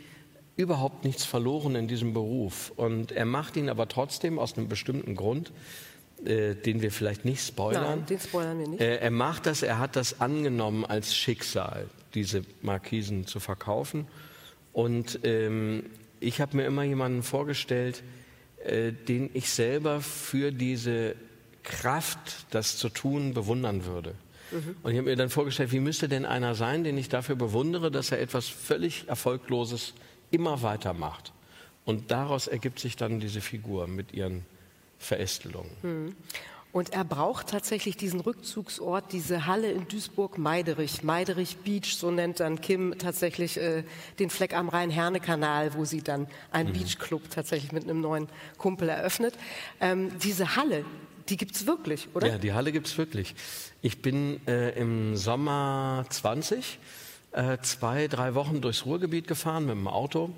überhaupt 0.56 1.04
nichts 1.04 1.26
verloren 1.26 1.76
in 1.76 1.88
diesem 1.88 2.14
Beruf. 2.14 2.72
Und 2.76 3.12
er 3.12 3.26
macht 3.26 3.58
ihn 3.58 3.70
aber 3.70 3.88
trotzdem 3.88 4.40
aus 4.40 4.56
einem 4.58 4.70
bestimmten 4.70 5.16
Grund, 5.16 5.52
äh, 6.26 6.56
den 6.56 6.82
wir 6.82 6.92
vielleicht 6.92 7.26
nicht 7.26 7.46
spoilern. 7.46 7.84
Nein, 7.84 8.06
den 8.06 8.20
spoilern 8.20 8.60
wir 8.60 8.68
nicht. 8.68 8.82
Äh, 8.82 8.98
er 8.98 9.12
macht 9.12 9.46
das, 9.46 9.64
er 9.64 9.80
hat 9.80 9.96
das 9.96 10.22
angenommen 10.22 10.86
als 10.86 11.16
Schicksal, 11.16 11.88
diese 12.14 12.44
Markisen 12.62 13.26
zu 13.26 13.40
verkaufen. 13.40 14.08
Und 14.72 15.20
ähm, 15.24 15.86
ich 16.20 16.40
habe 16.40 16.58
mir 16.58 16.66
immer 16.66 16.84
jemanden 16.84 17.24
vorgestellt, 17.24 18.04
äh, 18.64 18.92
den 18.94 19.30
ich 19.34 19.50
selber 19.50 20.02
für 20.02 20.52
diese 20.52 21.16
Kraft, 21.64 22.46
das 22.52 22.78
zu 22.78 22.90
tun, 22.90 23.34
bewundern 23.34 23.86
würde. 23.86 24.16
Und 24.84 24.92
ich 24.92 24.98
habe 24.98 25.10
mir 25.10 25.16
dann 25.16 25.30
vorgestellt, 25.30 25.72
wie 25.72 25.80
müsste 25.80 26.08
denn 26.08 26.26
einer 26.26 26.54
sein, 26.54 26.84
den 26.84 26.98
ich 26.98 27.10
dafür 27.10 27.36
bewundere, 27.36 27.90
dass 27.90 28.12
er 28.12 28.22
etwas 28.22 28.48
völlig 28.48 29.08
Erfolgloses 29.08 29.94
immer 30.30 30.62
weitermacht. 30.62 31.34
Und 31.86 32.12
daraus 32.12 32.48
ergibt 32.48 32.80
sich 32.80 32.96
dann 32.96 33.20
diese 33.20 33.42
Figur 33.42 33.88
mit 33.88 34.14
ihren 34.14 34.46
Verästelungen. 35.00 35.72
Und 36.72 36.92
er 36.92 37.04
braucht 37.04 37.50
tatsächlich 37.50 37.98
diesen 37.98 38.20
Rückzugsort, 38.20 39.12
diese 39.12 39.46
Halle 39.46 39.72
in 39.72 39.88
Duisburg-Meiderich, 39.88 41.04
Meiderich 41.04 41.58
Beach, 41.58 41.96
so 41.96 42.10
nennt 42.10 42.40
dann 42.40 42.62
Kim 42.62 42.98
tatsächlich 42.98 43.58
äh, 43.58 43.84
den 44.18 44.32
Fleck 44.32 44.56
am 44.56 44.70
Rhein-Herne-Kanal, 44.70 45.76
wo 45.76 45.86
sie 45.86 46.02
dann 46.02 46.26
einen 46.52 46.74
Beachclub 46.74 47.30
tatsächlich 47.30 47.74
mit 47.74 47.84
einem 47.84 48.02
neuen 48.02 48.28
Kumpel 48.58 48.90
eröffnet. 48.90 49.36
Ähm, 49.80 50.18
diese 50.24 50.56
Halle, 50.56 50.84
die 51.30 51.38
gibt's 51.38 51.66
wirklich, 51.66 52.10
oder? 52.14 52.28
Ja, 52.28 52.38
die 52.38 52.54
Halle 52.54 52.72
gibt's 52.72 52.98
wirklich. 52.98 53.36
Ich 53.82 54.02
bin 54.02 54.46
äh, 54.48 54.72
im 54.80 55.16
Sommer 55.16 56.06
20 56.10 56.80
äh, 57.34 57.58
zwei, 57.62 58.08
drei 58.08 58.36
Wochen 58.36 58.62
durchs 58.62 58.86
Ruhrgebiet 58.86 59.28
gefahren 59.28 59.66
mit 59.66 59.76
dem 59.76 59.88
Auto 59.88 60.30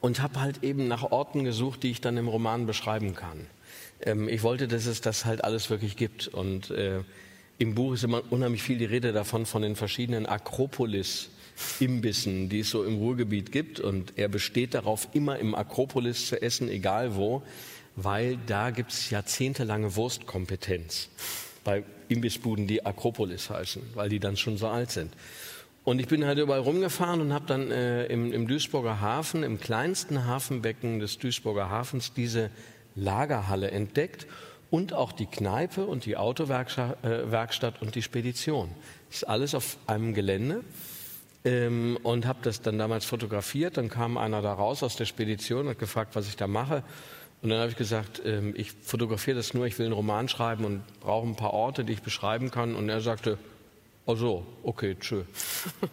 und 0.00 0.22
habe 0.22 0.40
halt 0.40 0.62
eben 0.62 0.86
nach 0.88 1.10
Orten 1.10 1.44
gesucht, 1.44 1.82
die 1.82 1.90
ich 1.90 2.00
dann 2.00 2.16
im 2.16 2.28
Roman 2.28 2.64
beschreiben 2.66 3.14
kann. 3.14 3.46
ähm, 4.02 4.28
ich 4.28 4.42
wollte, 4.42 4.68
dass 4.68 4.86
es 4.86 5.00
das 5.00 5.24
halt 5.24 5.42
alles 5.44 5.70
wirklich 5.70 5.96
gibt. 5.96 6.28
Und 6.28 6.70
äh, 6.70 7.00
im 7.58 7.74
Buch 7.74 7.94
ist 7.94 8.04
immer 8.04 8.22
unheimlich 8.30 8.62
viel 8.62 8.78
die 8.78 8.84
Rede 8.86 9.12
davon, 9.12 9.46
von 9.46 9.62
den 9.62 9.76
verschiedenen 9.76 10.26
Akropolis-Imbissen, 10.26 12.48
die 12.48 12.60
es 12.60 12.70
so 12.70 12.84
im 12.84 12.96
Ruhrgebiet 12.96 13.52
gibt. 13.52 13.80
Und 13.80 14.14
er 14.16 14.28
besteht 14.28 14.74
darauf, 14.74 15.08
immer 15.12 15.38
im 15.38 15.54
Akropolis 15.54 16.28
zu 16.28 16.40
essen, 16.40 16.68
egal 16.68 17.16
wo, 17.16 17.42
weil 17.96 18.38
da 18.46 18.70
gibt 18.70 18.92
es 18.92 19.10
jahrzehntelange 19.10 19.96
Wurstkompetenz. 19.96 21.08
Bei 21.64 21.84
Imbissbuden, 22.08 22.66
die 22.66 22.84
Akropolis 22.84 23.50
heißen, 23.50 23.82
weil 23.94 24.08
die 24.08 24.20
dann 24.20 24.36
schon 24.36 24.56
so 24.56 24.68
alt 24.68 24.90
sind. 24.90 25.12
Und 25.84 25.98
ich 25.98 26.08
bin 26.08 26.24
halt 26.24 26.38
überall 26.38 26.60
rumgefahren 26.60 27.20
und 27.20 27.32
habe 27.32 27.46
dann 27.46 27.70
äh, 27.70 28.06
im, 28.06 28.32
im 28.32 28.46
Duisburger 28.46 29.00
Hafen, 29.00 29.42
im 29.42 29.58
kleinsten 29.58 30.26
Hafenbecken 30.26 31.00
des 31.00 31.18
Duisburger 31.18 31.70
Hafens, 31.70 32.12
diese 32.12 32.50
Lagerhalle 32.96 33.70
entdeckt 33.70 34.26
und 34.70 34.92
auch 34.92 35.12
die 35.12 35.26
Kneipe 35.26 35.86
und 35.86 36.04
die 36.04 36.16
Autowerkstatt 36.16 36.96
äh, 37.02 37.84
und 37.84 37.94
die 37.94 38.02
Spedition. 38.02 38.70
Das 39.08 39.18
ist 39.18 39.24
alles 39.24 39.54
auf 39.54 39.78
einem 39.86 40.14
Gelände. 40.14 40.62
Ähm, 41.42 41.98
und 42.02 42.26
habe 42.26 42.40
das 42.42 42.60
dann 42.60 42.78
damals 42.78 43.06
fotografiert. 43.06 43.78
Dann 43.78 43.88
kam 43.88 44.18
einer 44.18 44.42
da 44.42 44.52
raus 44.52 44.82
aus 44.82 44.96
der 44.96 45.06
Spedition 45.06 45.60
und 45.60 45.68
hat 45.70 45.78
gefragt, 45.78 46.14
was 46.14 46.28
ich 46.28 46.36
da 46.36 46.46
mache. 46.46 46.82
Und 47.42 47.48
dann 47.50 47.60
habe 47.60 47.70
ich 47.70 47.76
gesagt, 47.76 48.20
ähm, 48.24 48.54
ich 48.56 48.72
fotografiere 48.72 49.36
das 49.36 49.54
nur, 49.54 49.66
ich 49.66 49.78
will 49.78 49.86
einen 49.86 49.94
Roman 49.94 50.28
schreiben 50.28 50.64
und 50.64 50.82
brauche 51.00 51.26
ein 51.26 51.36
paar 51.36 51.54
Orte, 51.54 51.84
die 51.84 51.94
ich 51.94 52.02
beschreiben 52.02 52.50
kann. 52.50 52.74
Und 52.74 52.88
er 52.88 53.00
sagte, 53.00 53.38
oh 54.04 54.14
so, 54.14 54.46
okay, 54.62 54.96
tschö. 54.98 55.22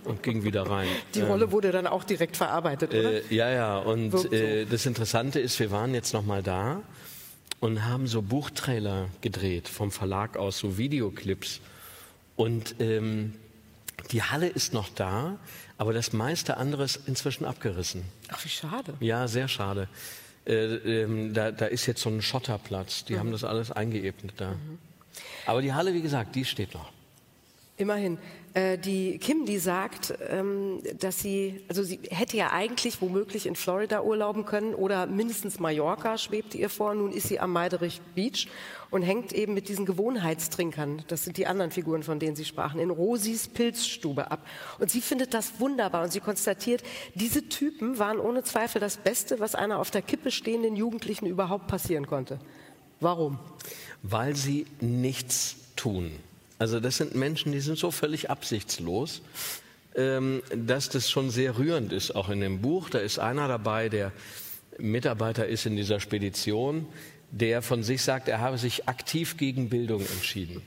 Und 0.04 0.24
ging 0.24 0.44
wieder 0.44 0.64
rein. 0.64 0.88
Die 1.16 1.22
Rolle 1.22 1.46
ähm, 1.46 1.52
wurde 1.52 1.72
dann 1.72 1.88
auch 1.88 2.04
direkt 2.04 2.36
verarbeitet, 2.36 2.94
oder? 2.94 3.32
Äh, 3.32 3.36
ja, 3.36 3.50
ja. 3.50 3.78
Und 3.78 4.32
äh, 4.34 4.66
das 4.66 4.86
Interessante 4.86 5.40
ist, 5.40 5.60
wir 5.60 5.72
waren 5.72 5.94
jetzt 5.94 6.14
nochmal 6.14 6.44
da 6.44 6.82
und 7.60 7.86
haben 7.86 8.08
so 8.08 8.22
Buchtrailer 8.22 9.08
gedreht 9.22 9.70
vom 9.70 9.92
Verlag 9.92 10.36
aus, 10.38 10.60
so 10.60 10.78
Videoclips. 10.78 11.62
Und 12.36 12.76
ähm, 12.80 13.34
die 14.12 14.22
Halle 14.22 14.48
ist 14.48 14.74
noch 14.74 14.90
da, 14.90 15.38
aber 15.78 15.94
das 15.94 16.14
meiste 16.14 16.58
andere 16.58 16.84
ist 16.84 17.08
inzwischen 17.08 17.46
abgerissen. 17.46 18.04
Ach, 18.30 18.44
wie 18.44 18.50
schade. 18.50 18.94
Ja, 19.00 19.28
sehr 19.28 19.48
schade. 19.48 19.88
Äh, 20.48 21.02
ähm, 21.02 21.34
da, 21.34 21.52
da, 21.52 21.66
ist 21.66 21.86
jetzt 21.88 22.02
so 22.02 22.10
ein 22.10 22.22
Schotterplatz. 22.22 23.04
Die 23.06 23.14
mhm. 23.14 23.20
haben 23.20 23.32
das 23.32 23.44
alles 23.44 23.72
eingeebnet 23.72 24.36
da. 24.38 24.52
Mhm. 24.52 24.80
Aber 25.46 25.62
die 25.62 25.74
Halle, 25.74 25.94
wie 25.94 26.02
gesagt, 26.02 26.36
die 26.36 26.46
steht 26.46 26.74
noch. 26.74 26.92
Immerhin. 27.80 28.18
Äh, 28.56 28.80
die 28.80 29.20
Kim, 29.20 29.46
die 29.46 29.60
sagt, 29.60 30.16
ähm, 30.30 30.82
dass 31.00 31.20
sie, 31.20 31.64
also 31.70 31.84
sie 31.84 32.00
hätte 32.10 32.36
ja 32.36 32.52
eigentlich 32.52 33.00
womöglich 33.04 33.46
in 33.46 33.56
Florida 33.56 34.02
urlauben 34.02 34.46
können 34.46 34.74
oder 34.74 35.06
mindestens 35.06 35.60
Mallorca 35.60 36.18
schwebte 36.18 36.58
ihr 36.58 36.70
vor. 36.70 36.96
Nun 36.96 37.12
ist 37.12 37.28
sie 37.28 37.40
am 37.40 37.52
Meiderich 37.52 38.02
Beach 38.16 38.48
und 38.90 39.04
hängt 39.04 39.32
eben 39.32 39.54
mit 39.54 39.70
diesen 39.70 39.86
Gewohnheitstrinkern, 39.86 41.04
das 41.08 41.24
sind 41.24 41.38
die 41.38 41.46
anderen 41.46 41.70
Figuren, 41.70 42.02
von 42.02 42.18
denen 42.18 42.36
Sie 42.36 42.46
sprachen, 42.46 42.80
in 42.80 42.90
Rosis 42.90 43.48
Pilzstube 43.48 44.32
ab. 44.32 44.44
Und 44.80 44.90
sie 44.90 45.02
findet 45.02 45.36
das 45.36 45.60
wunderbar 45.60 46.04
und 46.04 46.12
sie 46.12 46.20
konstatiert, 46.20 46.82
diese 47.14 47.48
Typen 47.50 48.00
waren 48.00 48.20
ohne 48.20 48.44
Zweifel 48.44 48.80
das 48.80 48.98
Beste, 48.98 49.40
was 49.40 49.54
einer 49.54 49.78
auf 49.78 49.92
der 49.92 50.02
Kippe 50.02 50.32
stehenden 50.32 50.76
Jugendlichen 50.76 51.28
überhaupt 51.28 51.68
passieren 51.68 52.08
konnte. 52.08 52.40
Warum? 53.00 53.38
Weil 54.02 54.36
sie 54.36 54.66
nichts 54.80 55.58
tun. 55.76 56.12
Also 56.60 56.80
das 56.80 56.98
sind 56.98 57.16
Menschen, 57.16 57.52
die 57.52 57.60
sind 57.60 57.78
so 57.78 57.92
völlig 57.92 58.30
absichtslos, 58.30 59.22
ähm, 59.96 60.42
dass 60.56 60.90
das 60.90 61.10
schon 61.10 61.30
sehr 61.30 61.58
rührend 61.58 61.92
ist, 61.94 62.16
auch 62.16 62.30
in 62.30 62.42
dem 62.42 62.62
Buch. 62.62 62.90
Da 62.90 63.00
ist 63.00 63.20
einer 63.20 63.48
dabei, 63.48 63.90
der 63.90 64.12
Mitarbeiter 64.78 65.48
ist 65.48 65.66
in 65.66 65.76
dieser 65.76 66.00
Spedition, 66.00 66.88
der 67.32 67.62
von 67.62 67.84
sich 67.84 68.02
sagt, 68.02 68.28
er 68.28 68.40
habe 68.40 68.58
sich 68.58 68.88
aktiv 68.88 69.38
gegen 69.38 69.70
Bildung 69.70 70.02
entschieden. 70.02 70.62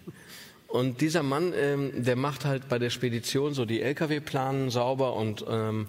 Und 0.69 1.01
dieser 1.01 1.25
Mann, 1.25 1.53
ähm, 1.57 1.91
der 2.05 2.15
macht 2.15 2.45
halt 2.45 2.69
bei 2.69 2.79
der 2.79 2.91
Spedition 2.91 3.55
so 3.55 3.65
die 3.65 3.83
Lkw-Planen 3.83 4.71
sauber 4.71 5.17
und, 5.17 5.45
ähm, 5.49 5.89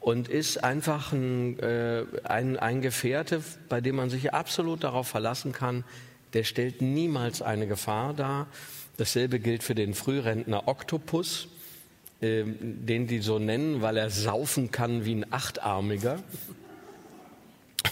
und 0.00 0.28
ist 0.28 0.64
einfach 0.64 1.12
ein, 1.12 1.58
äh, 1.60 2.04
ein, 2.24 2.56
ein 2.56 2.82
Gefährte, 2.82 3.42
bei 3.68 3.80
dem 3.80 3.96
man 3.96 4.10
sich 4.10 4.34
absolut 4.34 4.82
darauf 4.82 5.06
verlassen 5.06 5.52
kann, 5.52 5.84
der 6.32 6.42
stellt 6.42 6.82
niemals 6.82 7.40
eine 7.42 7.68
Gefahr 7.68 8.14
dar. 8.14 8.48
Dasselbe 9.00 9.40
gilt 9.40 9.62
für 9.62 9.74
den 9.74 9.94
Frührentner 9.94 10.68
Oktopus, 10.68 11.48
äh, 12.20 12.44
den 12.44 13.06
die 13.06 13.20
so 13.20 13.38
nennen, 13.38 13.80
weil 13.80 13.96
er 13.96 14.10
saufen 14.10 14.70
kann 14.70 15.06
wie 15.06 15.14
ein 15.14 15.32
Achtarmiger. 15.32 16.22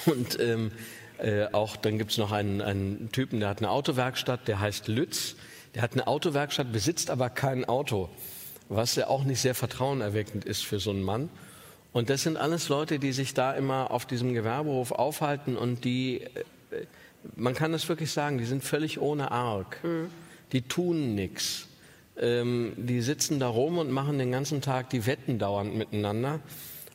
Und 0.05 0.38
ähm, 0.38 0.71
äh, 1.17 1.47
auch 1.47 1.77
dann 1.77 1.97
gibt 1.97 2.11
es 2.11 2.19
noch 2.19 2.31
einen, 2.31 2.61
einen 2.61 3.11
Typen, 3.11 3.41
der 3.41 3.49
hat 3.49 3.61
eine 3.61 3.71
Autowerkstatt, 3.71 4.49
der 4.49 4.61
heißt 4.61 4.88
Lütz. 4.88 5.37
Der 5.75 5.81
hat 5.81 5.95
eine 5.95 6.07
Autowerkstatt, 6.07 6.75
besitzt 6.75 7.09
aber 7.09 7.31
kein 7.31 7.65
Auto, 7.65 8.11
was 8.69 8.95
ja 8.95 9.07
auch 9.07 9.25
nicht 9.25 9.41
sehr 9.41 9.55
vertrauenerweckend 9.55 10.45
ist 10.45 10.67
für 10.67 10.79
so 10.79 10.91
einen 10.91 11.03
Mann. 11.03 11.31
Und 11.95 12.11
das 12.11 12.23
sind 12.23 12.37
alles 12.37 12.69
Leute, 12.69 12.99
die 12.99 13.12
sich 13.12 13.33
da 13.33 13.55
immer 13.55 13.93
auf 13.93 14.05
diesem 14.05 14.35
Gewerbehof 14.35 14.93
aufhalten 14.93 15.57
und 15.57 15.87
die, 15.87 16.21
äh, 16.71 16.85
man 17.35 17.55
kann 17.55 17.73
das 17.73 17.88
wirklich 17.88 18.12
sagen, 18.12 18.37
die 18.37 18.45
sind 18.45 18.62
völlig 18.62 19.00
ohne 19.00 19.31
Arg. 19.31 19.83
Mhm 19.83 20.11
die 20.52 20.62
tun 20.62 21.14
nichts. 21.14 21.67
Ähm, 22.21 22.73
die 22.76 23.00
sitzen 23.00 23.38
da 23.38 23.49
rum 23.49 23.78
und 23.78 23.90
machen 23.90 24.19
den 24.19 24.33
ganzen 24.33 24.61
Tag 24.61 24.90
die 24.90 25.07
Wetten 25.07 25.38
dauernd 25.38 25.76
miteinander 25.76 26.40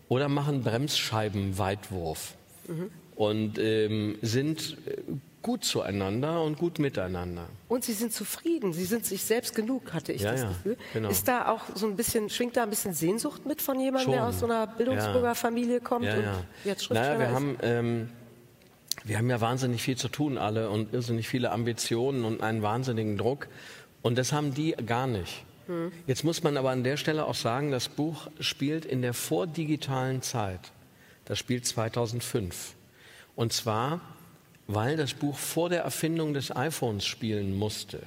oder 0.10 0.28
machen 0.28 0.64
Bremsscheibenweitwurf 0.64 2.36
mhm. 2.68 2.92
und 3.16 3.58
ähm, 3.58 4.18
sind 4.22 4.78
äh, 4.86 5.02
gut 5.42 5.64
zueinander 5.64 6.42
und 6.42 6.58
gut 6.58 6.80
miteinander. 6.80 7.48
Und 7.68 7.84
sie 7.84 7.94
sind 7.94 8.12
zufrieden, 8.14 8.74
sie 8.74 8.86
sind 8.86 9.06
sich 9.06 9.24
selbst 9.24 9.54
genug, 9.54 9.94
hatte 9.94 10.12
ich 10.12 10.22
ja, 10.22 10.32
das 10.32 10.42
ja, 10.42 10.48
Gefühl. 10.48 10.78
Genau. 10.94 11.10
Ist 11.10 11.28
da 11.28 11.50
auch 11.50 11.62
so 11.76 11.86
ein 11.86 11.96
bisschen, 11.96 12.30
schwingt 12.30 12.58
da 12.58 12.64
ein 12.64 12.70
bisschen 12.70 12.94
Sehnsucht 12.94 13.46
mit 13.46 13.62
von 13.62 13.80
jemandem, 13.80 14.06
Schon. 14.06 14.14
der 14.14 14.28
aus 14.28 14.40
so 14.40 14.46
einer 14.46 14.68
Bildungsbürgerfamilie 14.68 15.82
kommt 15.82 16.06
ja, 16.06 16.16
und 16.16 16.26
jetzt 16.64 16.86
Schriftsteller 16.86 17.18
naja, 17.18 17.20
wir 17.20 17.28
ist? 17.28 17.34
haben 17.34 17.58
ähm, 17.62 18.10
wir 19.04 19.18
haben 19.18 19.30
ja 19.30 19.42
wahnsinnig 19.42 19.82
viel 19.82 19.98
zu 19.98 20.08
tun 20.08 20.38
alle 20.38 20.70
und 20.70 20.94
irrsinnig 20.94 21.28
viele 21.28 21.52
Ambitionen 21.52 22.24
und 22.24 22.42
einen 22.42 22.62
wahnsinnigen 22.62 23.18
Druck. 23.18 23.48
Und 24.02 24.18
das 24.18 24.32
haben 24.32 24.54
die 24.54 24.72
gar 24.86 25.08
nicht. 25.08 25.44
Hm. 25.68 25.92
Jetzt 26.08 26.24
muss 26.24 26.44
man 26.44 26.58
aber 26.58 26.72
an 26.72 26.84
der 26.84 26.98
Stelle 26.98 27.26
auch 27.26 27.36
sagen, 27.36 27.72
das 27.72 27.90
Buch 27.90 28.28
spielt 28.40 28.86
in 28.86 29.02
der 29.02 29.14
vordigitalen 29.14 30.22
Zeit. 30.22 30.60
Das 31.26 31.40
spielt 31.40 31.66
2005. 31.66 32.74
Und 33.36 33.54
zwar, 33.54 34.02
weil 34.68 34.98
das 34.98 35.14
Buch 35.14 35.38
vor 35.38 35.70
der 35.70 35.84
Erfindung 35.84 36.34
des 36.34 36.56
iPhones 36.56 37.06
spielen 37.06 37.56
musste. 37.56 38.02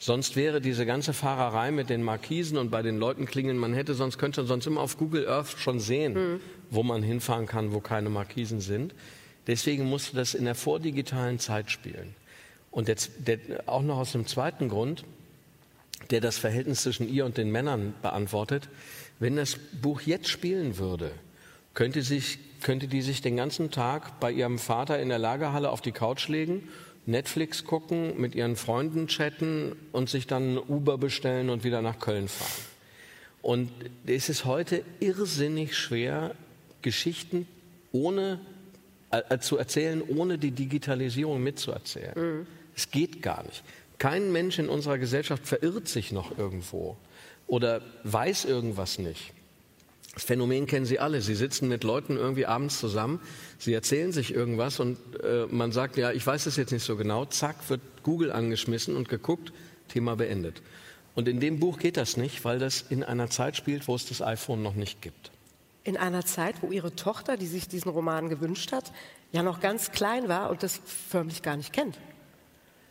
Sonst 0.00 0.36
wäre 0.36 0.60
diese 0.60 0.86
ganze 0.86 1.12
Fahrerei 1.12 1.72
mit 1.72 1.90
den 1.90 2.04
Markisen 2.04 2.56
und 2.56 2.70
bei 2.70 2.82
den 2.82 2.98
Leuten 2.98 3.26
klingeln, 3.26 3.56
man 3.56 3.74
hätte 3.74 3.94
sonst 3.94 4.18
könnte 4.18 4.44
sonst 4.44 4.66
immer 4.66 4.80
auf 4.80 4.96
Google 4.96 5.28
Earth 5.28 5.58
schon 5.58 5.80
sehen, 5.80 6.14
hm. 6.14 6.40
wo 6.70 6.84
man 6.84 7.02
hinfahren 7.02 7.46
kann, 7.46 7.72
wo 7.72 7.80
keine 7.80 8.08
Markisen 8.08 8.60
sind. 8.60 8.94
Deswegen 9.48 9.86
musste 9.86 10.14
das 10.14 10.34
in 10.34 10.44
der 10.44 10.54
vordigitalen 10.54 11.40
Zeit 11.40 11.72
spielen. 11.72 12.14
Und 12.70 12.86
der, 12.86 12.96
der, 13.18 13.38
auch 13.66 13.82
noch 13.82 13.98
aus 13.98 14.14
einem 14.14 14.26
zweiten 14.26 14.68
Grund, 14.68 15.04
der 16.10 16.20
das 16.20 16.38
Verhältnis 16.38 16.82
zwischen 16.82 17.08
ihr 17.08 17.24
und 17.24 17.36
den 17.36 17.50
Männern 17.50 17.94
beantwortet. 18.02 18.68
Wenn 19.18 19.36
das 19.36 19.56
Buch 19.82 20.02
jetzt 20.02 20.28
spielen 20.28 20.78
würde, 20.78 21.10
könnte, 21.74 22.02
sich, 22.02 22.38
könnte 22.62 22.88
die 22.88 23.02
sich 23.02 23.20
den 23.20 23.36
ganzen 23.36 23.70
Tag 23.70 24.20
bei 24.20 24.30
ihrem 24.30 24.58
Vater 24.58 25.00
in 25.00 25.08
der 25.08 25.18
Lagerhalle 25.18 25.70
auf 25.70 25.80
die 25.80 25.92
Couch 25.92 26.28
legen, 26.28 26.68
Netflix 27.06 27.64
gucken, 27.64 28.20
mit 28.20 28.34
ihren 28.34 28.56
Freunden 28.56 29.08
chatten 29.08 29.74
und 29.92 30.10
sich 30.10 30.26
dann 30.26 30.58
Uber 30.58 30.98
bestellen 30.98 31.48
und 31.48 31.64
wieder 31.64 31.80
nach 31.80 31.98
Köln 31.98 32.28
fahren. 32.28 32.64
Und 33.40 33.70
es 34.06 34.28
ist 34.28 34.44
heute 34.44 34.82
irrsinnig 35.00 35.76
schwer, 35.76 36.34
Geschichten 36.82 37.46
ohne 37.92 38.40
äh, 39.10 39.38
zu 39.38 39.56
erzählen, 39.56 40.02
ohne 40.02 40.38
die 40.38 40.50
Digitalisierung 40.50 41.42
mitzuerzählen. 41.42 42.12
Mhm. 42.14 42.46
Es 42.76 42.90
geht 42.90 43.22
gar 43.22 43.42
nicht. 43.44 43.62
Kein 43.98 44.32
Mensch 44.32 44.58
in 44.58 44.68
unserer 44.68 44.98
Gesellschaft 44.98 45.46
verirrt 45.46 45.88
sich 45.88 46.12
noch 46.12 46.36
irgendwo 46.38 46.96
oder 47.46 47.80
weiß 48.04 48.44
irgendwas 48.44 48.98
nicht. 48.98 49.32
Das 50.14 50.24
Phänomen 50.24 50.66
kennen 50.66 50.84
Sie 50.84 50.98
alle. 50.98 51.20
Sie 51.22 51.34
sitzen 51.34 51.68
mit 51.68 51.84
Leuten 51.84 52.16
irgendwie 52.16 52.46
abends 52.46 52.78
zusammen, 52.80 53.20
sie 53.58 53.72
erzählen 53.72 54.12
sich 54.12 54.34
irgendwas 54.34 54.80
und 54.80 54.98
äh, 55.22 55.46
man 55.48 55.72
sagt, 55.72 55.96
ja, 55.96 56.12
ich 56.12 56.26
weiß 56.26 56.46
es 56.46 56.56
jetzt 56.56 56.72
nicht 56.72 56.84
so 56.84 56.96
genau. 56.96 57.24
Zack, 57.24 57.68
wird 57.68 57.80
Google 58.02 58.32
angeschmissen 58.32 58.96
und 58.96 59.08
geguckt, 59.08 59.52
Thema 59.88 60.16
beendet. 60.16 60.60
Und 61.14 61.28
in 61.28 61.40
dem 61.40 61.60
Buch 61.60 61.78
geht 61.78 61.96
das 61.96 62.16
nicht, 62.16 62.44
weil 62.44 62.58
das 62.58 62.84
in 62.90 63.02
einer 63.02 63.30
Zeit 63.30 63.56
spielt, 63.56 63.88
wo 63.88 63.94
es 63.94 64.06
das 64.06 64.22
iPhone 64.22 64.62
noch 64.62 64.74
nicht 64.74 65.00
gibt 65.02 65.30
in 65.88 65.96
einer 65.96 66.24
Zeit, 66.26 66.56
wo 66.60 66.70
ihre 66.70 66.94
Tochter, 66.94 67.38
die 67.38 67.46
sich 67.46 67.66
diesen 67.66 67.90
Roman 67.90 68.28
gewünscht 68.28 68.72
hat, 68.72 68.92
ja 69.32 69.42
noch 69.42 69.60
ganz 69.60 69.90
klein 69.90 70.28
war 70.28 70.50
und 70.50 70.62
das 70.62 70.80
förmlich 70.84 71.42
gar 71.42 71.56
nicht 71.56 71.72
kennt. 71.72 71.98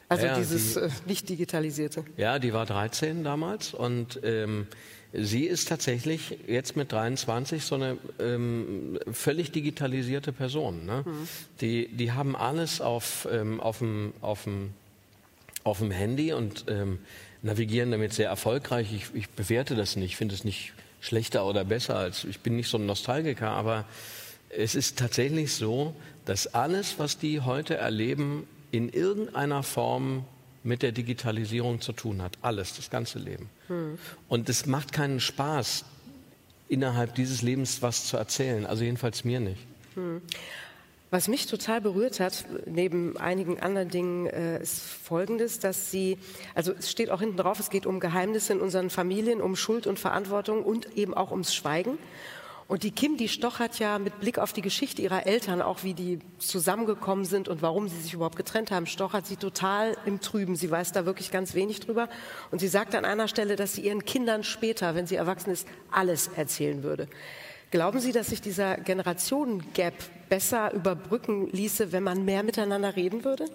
Also 0.09 0.25
ja, 0.25 0.35
dieses 0.35 0.73
die, 0.73 0.79
äh, 0.79 0.89
nicht 1.05 1.29
digitalisierte. 1.29 2.03
Ja, 2.17 2.39
die 2.39 2.53
war 2.53 2.65
13 2.65 3.23
damals 3.23 3.75
und 3.75 4.19
ähm, 4.23 4.65
sie 5.13 5.43
ist 5.43 5.67
tatsächlich 5.67 6.39
jetzt 6.47 6.75
mit 6.75 6.91
23 6.91 7.63
so 7.63 7.75
eine 7.75 7.99
ähm, 8.19 8.97
völlig 9.11 9.51
digitalisierte 9.51 10.33
Person. 10.33 10.87
Ne? 10.87 11.03
Mhm. 11.05 11.27
Die, 11.61 11.89
die 11.89 12.13
haben 12.13 12.35
alles 12.35 12.81
auf, 12.81 13.27
ähm, 13.31 13.59
auf, 13.59 13.77
dem, 13.77 14.13
auf, 14.21 14.45
dem, 14.45 14.73
auf 15.63 15.77
dem 15.77 15.91
Handy 15.91 16.33
und 16.33 16.65
ähm, 16.67 16.97
navigieren 17.43 17.91
damit 17.91 18.13
sehr 18.13 18.29
erfolgreich. 18.29 18.91
Ich, 18.91 19.05
ich 19.13 19.29
bewerte 19.29 19.75
das 19.75 19.97
nicht, 19.97 20.15
finde 20.15 20.33
es 20.33 20.43
nicht 20.43 20.73
schlechter 21.07 21.45
oder 21.45 21.63
besser 21.63 21.95
als 21.97 22.23
ich 22.23 22.39
bin 22.41 22.55
nicht 22.55 22.69
so 22.69 22.77
ein 22.77 22.85
Nostalgiker, 22.85 23.49
aber 23.49 23.85
es 24.49 24.75
ist 24.75 24.97
tatsächlich 24.97 25.53
so, 25.53 25.93
dass 26.25 26.47
alles, 26.47 26.99
was 26.99 27.17
die 27.17 27.41
heute 27.41 27.75
erleben, 27.75 28.47
in 28.71 28.89
irgendeiner 28.89 29.63
Form 29.63 30.25
mit 30.63 30.83
der 30.83 30.91
Digitalisierung 30.91 31.79
zu 31.81 31.93
tun 31.93 32.21
hat. 32.21 32.37
Alles, 32.41 32.75
das 32.75 32.89
ganze 32.89 33.19
Leben. 33.19 33.49
Hm. 33.67 33.97
Und 34.27 34.49
es 34.49 34.65
macht 34.65 34.91
keinen 34.91 35.19
Spaß, 35.19 35.85
innerhalb 36.67 37.15
dieses 37.15 37.41
Lebens 37.41 37.81
was 37.81 38.05
zu 38.07 38.17
erzählen. 38.17 38.65
Also 38.65 38.83
jedenfalls 38.83 39.23
mir 39.23 39.39
nicht. 39.39 39.61
Hm. 39.95 40.21
Was 41.09 41.29
mich 41.29 41.45
total 41.45 41.79
berührt 41.79 42.19
hat, 42.19 42.45
neben 42.65 43.15
einigen 43.15 43.61
anderen 43.61 43.87
Dingen, 43.87 44.27
äh, 44.27 44.61
ist 44.61 44.81
Folgendes, 44.81 45.59
dass 45.59 45.89
Sie, 45.89 46.17
also 46.53 46.73
es 46.77 46.91
steht 46.91 47.11
auch 47.11 47.21
hinten 47.21 47.37
drauf, 47.37 47.61
es 47.61 47.69
geht 47.69 47.85
um 47.85 48.01
Geheimnisse 48.01 48.51
in 48.51 48.59
unseren 48.59 48.89
Familien, 48.89 49.41
um 49.41 49.55
Schuld 49.55 49.87
und 49.87 49.99
Verantwortung 49.99 50.63
und 50.63 50.97
eben 50.97 51.13
auch 51.13 51.31
ums 51.31 51.55
Schweigen. 51.55 51.97
Und 52.67 52.83
die 52.83 52.91
Kim, 52.91 53.15
die 53.15 53.29
stochert 53.29 53.79
ja 53.79 53.97
mit 53.97 54.19
Blick 54.19 54.39
auf 54.39 54.51
die 54.51 54.61
Geschichte 54.61 55.01
ihrer 55.01 55.25
Eltern, 55.25 55.61
auch 55.61 55.83
wie 55.83 55.93
die 55.93 56.19
zusammengekommen 56.37 57.23
sind 57.23 57.47
und 57.47 57.61
warum 57.61 57.87
sie 57.87 58.01
sich 58.01 58.13
überhaupt 58.13 58.35
getrennt 58.35 58.71
haben, 58.71 58.85
stochert 58.85 59.25
sie 59.25 59.37
total 59.37 59.95
im 60.05 60.19
Trüben. 60.19 60.57
Sie 60.57 60.69
weiß 60.69 60.91
da 60.91 61.05
wirklich 61.05 61.31
ganz 61.31 61.53
wenig 61.53 61.79
drüber. 61.79 62.09
Und 62.51 62.59
sie 62.59 62.67
sagt 62.67 62.93
an 62.93 63.05
einer 63.05 63.29
Stelle, 63.29 63.55
dass 63.55 63.75
sie 63.75 63.83
ihren 63.83 64.03
Kindern 64.03 64.43
später, 64.43 64.95
wenn 64.95 65.07
sie 65.07 65.15
erwachsen 65.15 65.51
ist, 65.51 65.65
alles 65.91 66.29
erzählen 66.35 66.83
würde. 66.83 67.07
Glauben 67.69 67.99
Sie, 67.99 68.11
dass 68.11 68.27
sich 68.27 68.41
dieser 68.41 68.77
Generationengap 68.77 69.93
besser 70.29 70.73
überbrücken 70.73 71.49
ließe, 71.51 71.91
wenn 71.91 72.03
man 72.03 72.23
mehr 72.23 72.43
miteinander 72.43 72.95
reden 72.95 73.25
würde? 73.25 73.45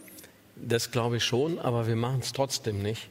Das 0.57 0.91
glaube 0.91 1.17
ich 1.17 1.25
schon, 1.25 1.59
aber 1.59 1.87
wir 1.87 1.97
machen 1.97 2.21
es 2.21 2.33
trotzdem 2.33 2.83
nicht, 2.83 3.09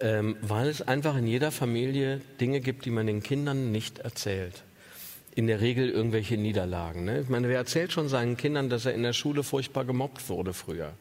ähm, 0.00 0.36
weil 0.40 0.68
es 0.68 0.80
einfach 0.80 1.16
in 1.16 1.26
jeder 1.26 1.52
Familie 1.52 2.22
Dinge 2.40 2.60
gibt, 2.60 2.86
die 2.86 2.90
man 2.90 3.06
den 3.06 3.22
Kindern 3.22 3.72
nicht 3.72 3.98
erzählt 3.98 4.62
in 5.34 5.46
der 5.46 5.60
Regel 5.60 5.88
irgendwelche 5.88 6.36
Niederlagen. 6.36 7.04
Ne? 7.04 7.20
Ich 7.20 7.28
meine, 7.28 7.48
wer 7.48 7.56
erzählt 7.56 7.92
schon 7.92 8.08
seinen 8.08 8.36
Kindern, 8.36 8.68
dass 8.68 8.84
er 8.84 8.94
in 8.94 9.02
der 9.02 9.12
Schule 9.12 9.42
furchtbar 9.42 9.84
gemobbt 9.84 10.28
wurde 10.28 10.52
früher? 10.52 10.92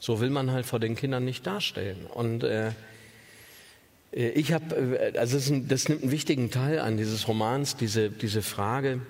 So 0.00 0.20
will 0.20 0.30
man 0.30 0.50
halt 0.50 0.66
vor 0.66 0.80
den 0.80 0.96
Kindern 0.96 1.24
nicht 1.24 1.46
darstellen. 1.46 2.06
Und 2.12 2.44
äh, 2.44 2.72
ich 4.12 4.52
habe, 4.52 4.74
äh, 4.74 5.18
also 5.18 5.36
das, 5.36 5.50
ein, 5.50 5.68
das, 5.68 5.88
nimmt 5.88 6.02
einen 6.02 6.10
wichtigen 6.10 6.50
Teil 6.50 6.80
an 6.80 6.96
dieses 6.96 7.28
Romans, 7.28 7.76
diese, 7.76 8.10
diese 8.10 8.42
Frage, 8.42 9.00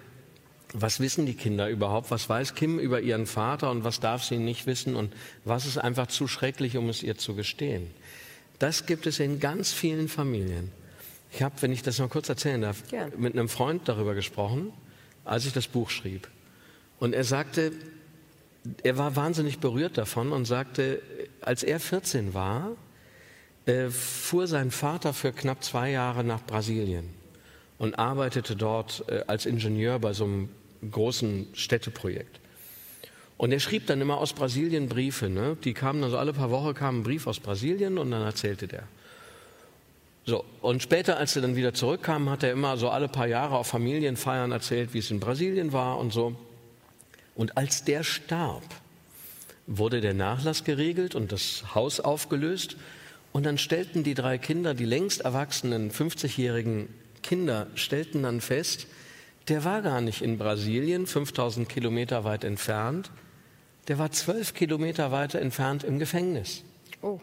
was 0.75 1.01
wissen 1.01 1.25
die 1.25 1.35
Kinder 1.35 1.69
überhaupt? 1.69 2.11
Was 2.11 2.29
weiß 2.29 2.55
Kim 2.55 2.79
über 2.79 3.01
ihren 3.01 3.27
Vater 3.27 3.71
und 3.71 3.85
was 3.85 4.01
darf 4.01 4.23
sie 4.25 4.37
nicht 4.37 4.67
wissen? 4.67 4.97
Und 4.97 5.15
was 5.45 5.65
ist 5.65 5.79
einfach 5.79 6.09
zu 6.09 6.29
schrecklich, 6.29 6.77
um 6.77 6.89
es 6.91 7.03
ihr 7.03 7.17
zu 7.17 7.35
gestehen? 7.35 7.91
Das 8.59 8.87
gibt 8.87 9.07
es 9.07 9.19
in 9.19 9.41
ganz 9.41 9.73
vielen 9.73 10.09
Familien. 10.09 10.71
Ich 11.33 11.43
habe, 11.43 11.55
wenn 11.61 11.73
ich 11.73 11.83
das 11.83 11.99
noch 11.99 12.11
kurz 12.11 12.29
erzählen 12.29 12.61
darf, 12.61 12.87
Gern. 12.89 13.13
mit 13.17 13.35
einem 13.35 13.49
Freund 13.49 13.89
darüber 13.89 14.15
gesprochen, 14.15 14.73
als 15.25 15.47
ich 15.47 15.53
das 15.53 15.69
Buch 15.69 15.91
schrieb. 15.91 16.29
Und 16.99 17.15
er 17.15 17.25
sagte, 17.25 17.73
er 18.83 18.99
war 18.99 19.17
wahnsinnig 19.17 19.61
berührt 19.61 19.97
davon 19.97 20.33
und 20.33 20.45
sagte, 20.45 21.01
als 21.41 21.63
er 21.63 21.81
14 21.81 22.35
war, 22.35 22.77
äh, 23.69 23.91
fuhr 23.91 24.47
sein 24.47 24.71
Vater 24.71 25.13
für 25.13 25.33
knapp 25.33 25.63
zwei 25.63 25.91
Jahre 25.91 26.25
nach 26.25 26.45
Brasilien 26.45 27.09
und 27.79 27.99
arbeitete 27.99 28.57
dort 28.57 29.05
äh, 29.09 29.25
als 29.27 29.47
Ingenieur 29.47 29.99
bei 29.99 30.13
so 30.13 30.25
einem 30.25 30.49
großen 30.91 31.49
Städteprojekt. 31.53 32.41
Und 33.37 33.53
er 33.53 33.61
schrieb 33.61 33.87
dann 33.87 34.01
immer 34.01 34.19
aus 34.19 34.33
Brasilien 34.33 34.89
Briefe. 34.89 35.29
Ne? 35.29 35.57
Die 35.63 35.75
kamen 35.75 36.03
also 36.03 36.19
alle 36.19 36.33
paar 36.33 36.51
Wochen 36.51 36.75
kam 36.75 37.01
ein 37.01 37.03
Brief 37.05 37.27
aus 37.27 37.39
Brasilien 37.39 37.99
und 37.99 38.11
dann 38.11 38.23
erzählte 38.23 38.67
der. 38.67 38.83
So, 40.27 40.45
und 40.61 40.83
später, 40.83 41.17
als 41.17 41.37
er 41.37 41.43
dann 41.43 41.57
wieder 41.57 41.73
zurückkam, 41.73 42.29
hat 42.29 42.43
er 42.43 42.53
immer 42.53 42.77
so 42.77 42.91
alle 42.91 43.09
paar 43.09 43.29
Jahre 43.29 43.57
auf 43.57 43.69
Familienfeiern 43.69 44.53
erzählt, 44.53 44.93
wie 44.93 44.99
es 44.99 45.11
in 45.11 45.21
Brasilien 45.21 45.73
war 45.73 45.99
und 45.99 46.13
so. 46.13 46.37
Und 47.35 47.57
als 47.57 47.85
der 47.85 48.03
starb, 48.03 48.65
wurde 49.67 50.01
der 50.01 50.15
Nachlass 50.15 50.65
geregelt 50.65 51.15
und 51.15 51.31
das 51.33 51.75
Haus 51.75 52.01
aufgelöst. 52.01 52.77
Und 53.33 53.45
dann 53.45 53.59
stellten 53.59 54.05
die 54.05 54.15
drei 54.15 54.39
Kinder, 54.39 54.75
die 54.75 54.85
längst 54.85 55.21
erwachsenen 55.23 55.91
50-jährigen 55.91 56.89
Kinder, 57.23 57.67
stellten 57.75 58.23
dann 58.23 58.41
fest, 58.41 58.87
der 59.49 59.65
war 59.65 59.83
gar 59.83 60.01
nicht 60.01 60.23
in 60.23 60.39
Brasilien, 60.39 61.07
5000 61.07 61.69
Kilometer 61.69 62.25
weit 62.25 62.45
entfernt, 62.45 63.11
der 63.89 63.99
war 63.99 64.11
zwölf 64.11 64.55
Kilometer 64.55 65.13
weiter 65.13 65.41
entfernt 65.41 65.85
im 65.85 65.99
Gefängnis. 65.99 66.63
Oh 67.01 67.21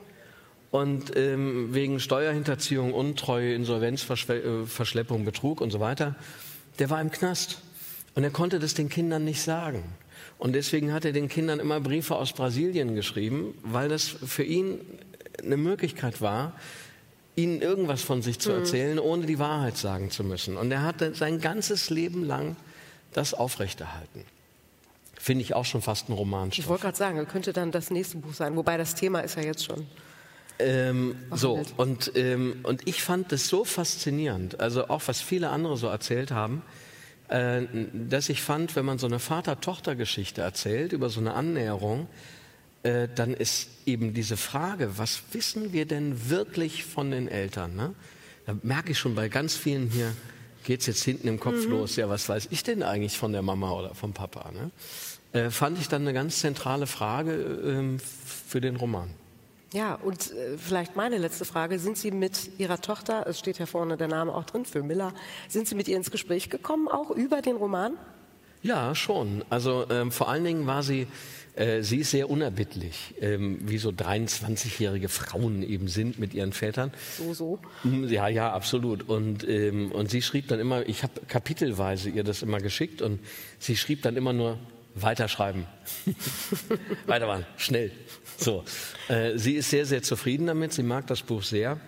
und 0.75 1.15
ähm, 1.15 1.73
wegen 1.73 2.01
Steuerhinterziehung, 2.01 2.93
Untreue, 2.93 3.53
Insolvenzverschleppung, 3.53 5.21
äh, 5.21 5.23
Betrug 5.23 5.61
und 5.61 5.71
so 5.71 5.79
weiter, 5.79 6.15
der 6.79 6.89
war 6.89 6.99
im 6.99 7.11
Knast. 7.11 7.61
Und 8.13 8.23
er 8.23 8.29
konnte 8.29 8.59
das 8.59 8.73
den 8.73 8.89
Kindern 8.89 9.23
nicht 9.23 9.41
sagen. 9.41 9.83
Und 10.37 10.53
deswegen 10.53 10.91
hat 10.91 11.05
er 11.05 11.13
den 11.13 11.29
Kindern 11.29 11.59
immer 11.59 11.79
Briefe 11.79 12.15
aus 12.15 12.33
Brasilien 12.33 12.93
geschrieben, 12.93 13.57
weil 13.63 13.87
das 13.87 14.03
für 14.07 14.43
ihn 14.43 14.81
eine 15.43 15.57
Möglichkeit 15.57 16.21
war, 16.21 16.53
ihnen 17.35 17.61
irgendwas 17.61 18.01
von 18.01 18.21
sich 18.21 18.39
zu 18.39 18.51
mhm. 18.51 18.59
erzählen, 18.59 18.99
ohne 18.99 19.25
die 19.25 19.39
Wahrheit 19.39 19.77
sagen 19.77 20.09
zu 20.09 20.23
müssen. 20.23 20.57
Und 20.57 20.71
er 20.71 20.83
hatte 20.83 21.13
sein 21.13 21.41
ganzes 21.41 21.89
Leben 21.89 22.23
lang 22.23 22.55
das 23.13 23.33
aufrechterhalten. 23.33 24.23
Finde 25.19 25.43
ich 25.43 25.53
auch 25.53 25.65
schon 25.65 25.81
fast 25.81 26.09
ein 26.09 26.13
Roman. 26.13 26.49
Ich 26.51 26.67
wollte 26.67 26.83
gerade 26.83 26.97
sagen, 26.97 27.27
könnte 27.27 27.51
dann 27.51 27.71
das 27.71 27.89
nächste 27.89 28.17
Buch 28.17 28.33
sein, 28.33 28.55
wobei 28.55 28.77
das 28.77 28.95
Thema 28.95 29.21
ist 29.21 29.35
ja 29.35 29.43
jetzt 29.43 29.65
schon. 29.65 29.87
Ähm, 30.59 31.15
so, 31.31 31.61
und, 31.77 32.11
ähm, 32.15 32.59
und 32.63 32.87
ich 32.87 33.01
fand 33.01 33.31
das 33.31 33.47
so 33.47 33.65
faszinierend, 33.65 34.59
also 34.59 34.87
auch 34.87 35.01
was 35.07 35.19
viele 35.19 35.49
andere 35.49 35.75
so 35.75 35.87
erzählt 35.87 36.31
haben, 36.31 36.61
äh, 37.27 37.63
dass 37.91 38.29
ich 38.29 38.41
fand, 38.41 38.75
wenn 38.75 38.85
man 38.85 38.97
so 38.97 39.07
eine 39.07 39.19
Vater-Tochter-Geschichte 39.19 40.41
erzählt 40.41 40.93
über 40.93 41.09
so 41.09 41.19
eine 41.19 41.33
Annäherung, 41.33 42.07
äh, 42.85 43.09
dann 43.13 43.33
ist 43.33 43.67
eben 43.87 44.13
diese 44.13 44.37
Frage, 44.37 44.99
was 44.99 45.23
wissen 45.31 45.73
wir 45.73 45.87
denn 45.87 46.29
wirklich 46.29 46.85
von 46.85 47.09
den 47.09 47.27
Eltern? 47.27 47.75
Ne? 47.75 47.95
Da 48.45 48.55
merke 48.61 48.91
ich 48.91 48.99
schon 48.99 49.15
bei 49.15 49.27
ganz 49.27 49.55
vielen 49.55 49.89
hier, 49.89 50.15
geht 50.63 50.81
es 50.81 50.85
jetzt 50.85 51.03
hinten 51.03 51.27
im 51.27 51.39
Kopf 51.39 51.65
mhm. 51.65 51.71
los, 51.71 51.95
ja, 51.95 52.07
was 52.09 52.29
weiß 52.29 52.49
ich 52.51 52.61
denn 52.61 52.83
eigentlich 52.83 53.17
von 53.17 53.31
der 53.31 53.41
Mama 53.41 53.71
oder 53.71 53.95
vom 53.95 54.13
Papa? 54.13 54.51
Ne? 54.51 54.71
Äh, 55.33 55.49
fand 55.49 55.79
ich 55.79 55.87
dann 55.87 56.03
eine 56.03 56.13
ganz 56.13 56.39
zentrale 56.41 56.85
Frage 56.85 57.33
ähm, 57.33 57.99
für 57.99 58.61
den 58.61 58.75
Roman. 58.75 59.09
Ja, 59.73 59.95
und 59.95 60.31
äh, 60.31 60.57
vielleicht 60.59 60.95
meine 60.95 61.17
letzte 61.17 61.43
Frage. 61.43 61.79
Sind 61.79 61.97
Sie 61.97 62.11
mit 62.11 62.51
Ihrer 62.59 62.79
Tochter, 62.79 63.25
es 63.27 63.39
steht 63.39 63.57
ja 63.57 63.65
vorne 63.65 63.97
der 63.97 64.07
Name 64.07 64.31
auch 64.31 64.43
drin, 64.43 64.63
für 64.63 64.83
Miller, 64.83 65.11
sind 65.49 65.67
Sie 65.67 65.73
mit 65.73 65.87
ihr 65.87 65.97
ins 65.97 66.11
Gespräch 66.11 66.51
gekommen, 66.51 66.87
auch 66.87 67.09
über 67.09 67.41
den 67.41 67.55
Roman? 67.55 67.97
Ja, 68.65 68.95
schon. 68.95 69.45
Also 69.51 69.85
ähm, 69.91 70.11
vor 70.11 70.27
allen 70.27 70.43
Dingen 70.43 70.65
war 70.65 70.81
sie, 70.81 71.05
äh, 71.55 71.83
sie 71.83 71.97
ist 71.97 72.09
sehr 72.09 72.31
unerbittlich, 72.31 73.13
ähm, 73.21 73.59
wie 73.61 73.77
so 73.77 73.89
23-jährige 73.89 75.07
Frauen 75.07 75.61
eben 75.61 75.87
sind 75.87 76.17
mit 76.17 76.33
ihren 76.33 76.51
Vätern. 76.51 76.91
So, 77.15 77.35
so. 77.35 77.59
Hm, 77.83 78.09
ja, 78.09 78.27
ja, 78.27 78.51
absolut. 78.51 79.07
Und, 79.07 79.47
ähm, 79.47 79.91
und 79.91 80.09
sie 80.09 80.23
schrieb 80.23 80.47
dann 80.47 80.59
immer, 80.59 80.89
ich 80.89 81.03
habe 81.03 81.13
kapitelweise 81.27 82.09
ihr 82.09 82.23
das 82.23 82.41
immer 82.41 82.57
geschickt 82.59 83.03
und 83.03 83.19
sie 83.59 83.77
schrieb 83.77 84.01
dann 84.01 84.17
immer 84.17 84.33
nur, 84.33 84.57
weiterschreiben. 84.95 85.67
Weitermachen, 87.05 87.45
schnell. 87.57 87.91
So. 88.37 88.63
Äh, 89.09 89.37
sie 89.37 89.55
ist 89.55 89.69
sehr, 89.69 89.85
sehr 89.85 90.01
zufrieden 90.01 90.47
damit. 90.47 90.73
Sie 90.73 90.83
mag 90.83 91.05
das 91.05 91.21
Buch 91.21 91.43
sehr. 91.43 91.79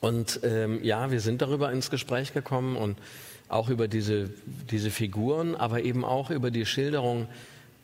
Und 0.00 0.40
ähm, 0.42 0.82
ja, 0.82 1.10
wir 1.10 1.20
sind 1.20 1.42
darüber 1.42 1.70
ins 1.70 1.90
Gespräch 1.90 2.32
gekommen 2.32 2.76
und 2.76 2.96
auch 3.48 3.68
über 3.68 3.88
diese, 3.88 4.30
diese 4.70 4.90
Figuren, 4.90 5.54
aber 5.54 5.82
eben 5.82 6.04
auch 6.04 6.30
über 6.30 6.50
die 6.50 6.66
Schilderung 6.66 7.28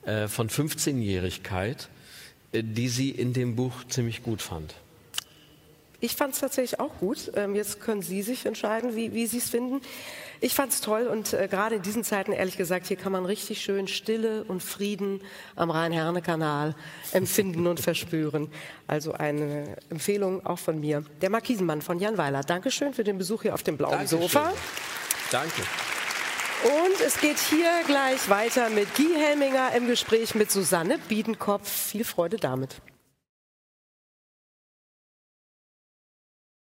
äh, 0.04 0.28
von 0.28 0.48
15-Jährigkeit, 0.48 1.88
äh, 2.52 2.62
die 2.64 2.88
sie 2.88 3.10
in 3.10 3.32
dem 3.32 3.56
Buch 3.56 3.84
ziemlich 3.88 4.22
gut 4.22 4.42
fand. 4.42 4.74
Ich 6.04 6.16
fand 6.16 6.34
es 6.34 6.40
tatsächlich 6.40 6.80
auch 6.80 6.98
gut. 6.98 7.30
Ähm, 7.36 7.54
jetzt 7.54 7.80
können 7.80 8.02
Sie 8.02 8.22
sich 8.22 8.44
entscheiden, 8.44 8.96
wie, 8.96 9.14
wie 9.14 9.28
Sie 9.28 9.38
es 9.38 9.50
finden. 9.50 9.80
Ich 10.40 10.52
fand 10.52 10.72
es 10.72 10.80
toll 10.80 11.06
und 11.06 11.32
äh, 11.32 11.46
gerade 11.46 11.76
in 11.76 11.82
diesen 11.82 12.02
Zeiten, 12.02 12.32
ehrlich 12.32 12.56
gesagt, 12.56 12.88
hier 12.88 12.96
kann 12.96 13.12
man 13.12 13.24
richtig 13.24 13.62
schön 13.62 13.86
Stille 13.86 14.42
und 14.42 14.60
Frieden 14.64 15.20
am 15.54 15.70
Rhein-Herne-Kanal 15.70 16.74
empfinden 17.12 17.68
und 17.68 17.78
verspüren. 17.80 18.50
Also 18.88 19.12
eine 19.12 19.76
Empfehlung 19.90 20.44
auch 20.44 20.58
von 20.58 20.80
mir. 20.80 21.04
Der 21.20 21.30
Markisenmann 21.30 21.82
von 21.82 22.00
Jan 22.00 22.18
Weiler. 22.18 22.42
Dankeschön 22.42 22.92
für 22.92 23.04
den 23.04 23.18
Besuch 23.18 23.42
hier 23.42 23.54
auf 23.54 23.62
dem 23.62 23.76
blauen 23.76 23.92
Dankeschön. 23.92 24.22
Sofa. 24.22 24.52
Danke. 25.32 25.62
Und 26.62 27.00
es 27.00 27.18
geht 27.18 27.38
hier 27.38 27.70
gleich 27.86 28.28
weiter 28.28 28.68
mit 28.68 28.94
Guy 28.94 29.14
Helminger 29.16 29.72
im 29.74 29.88
Gespräch 29.88 30.34
mit 30.34 30.50
Susanne 30.50 30.98
Biedenkopf. 31.08 31.68
Viel 31.68 32.04
Freude 32.04 32.36
damit. 32.36 32.82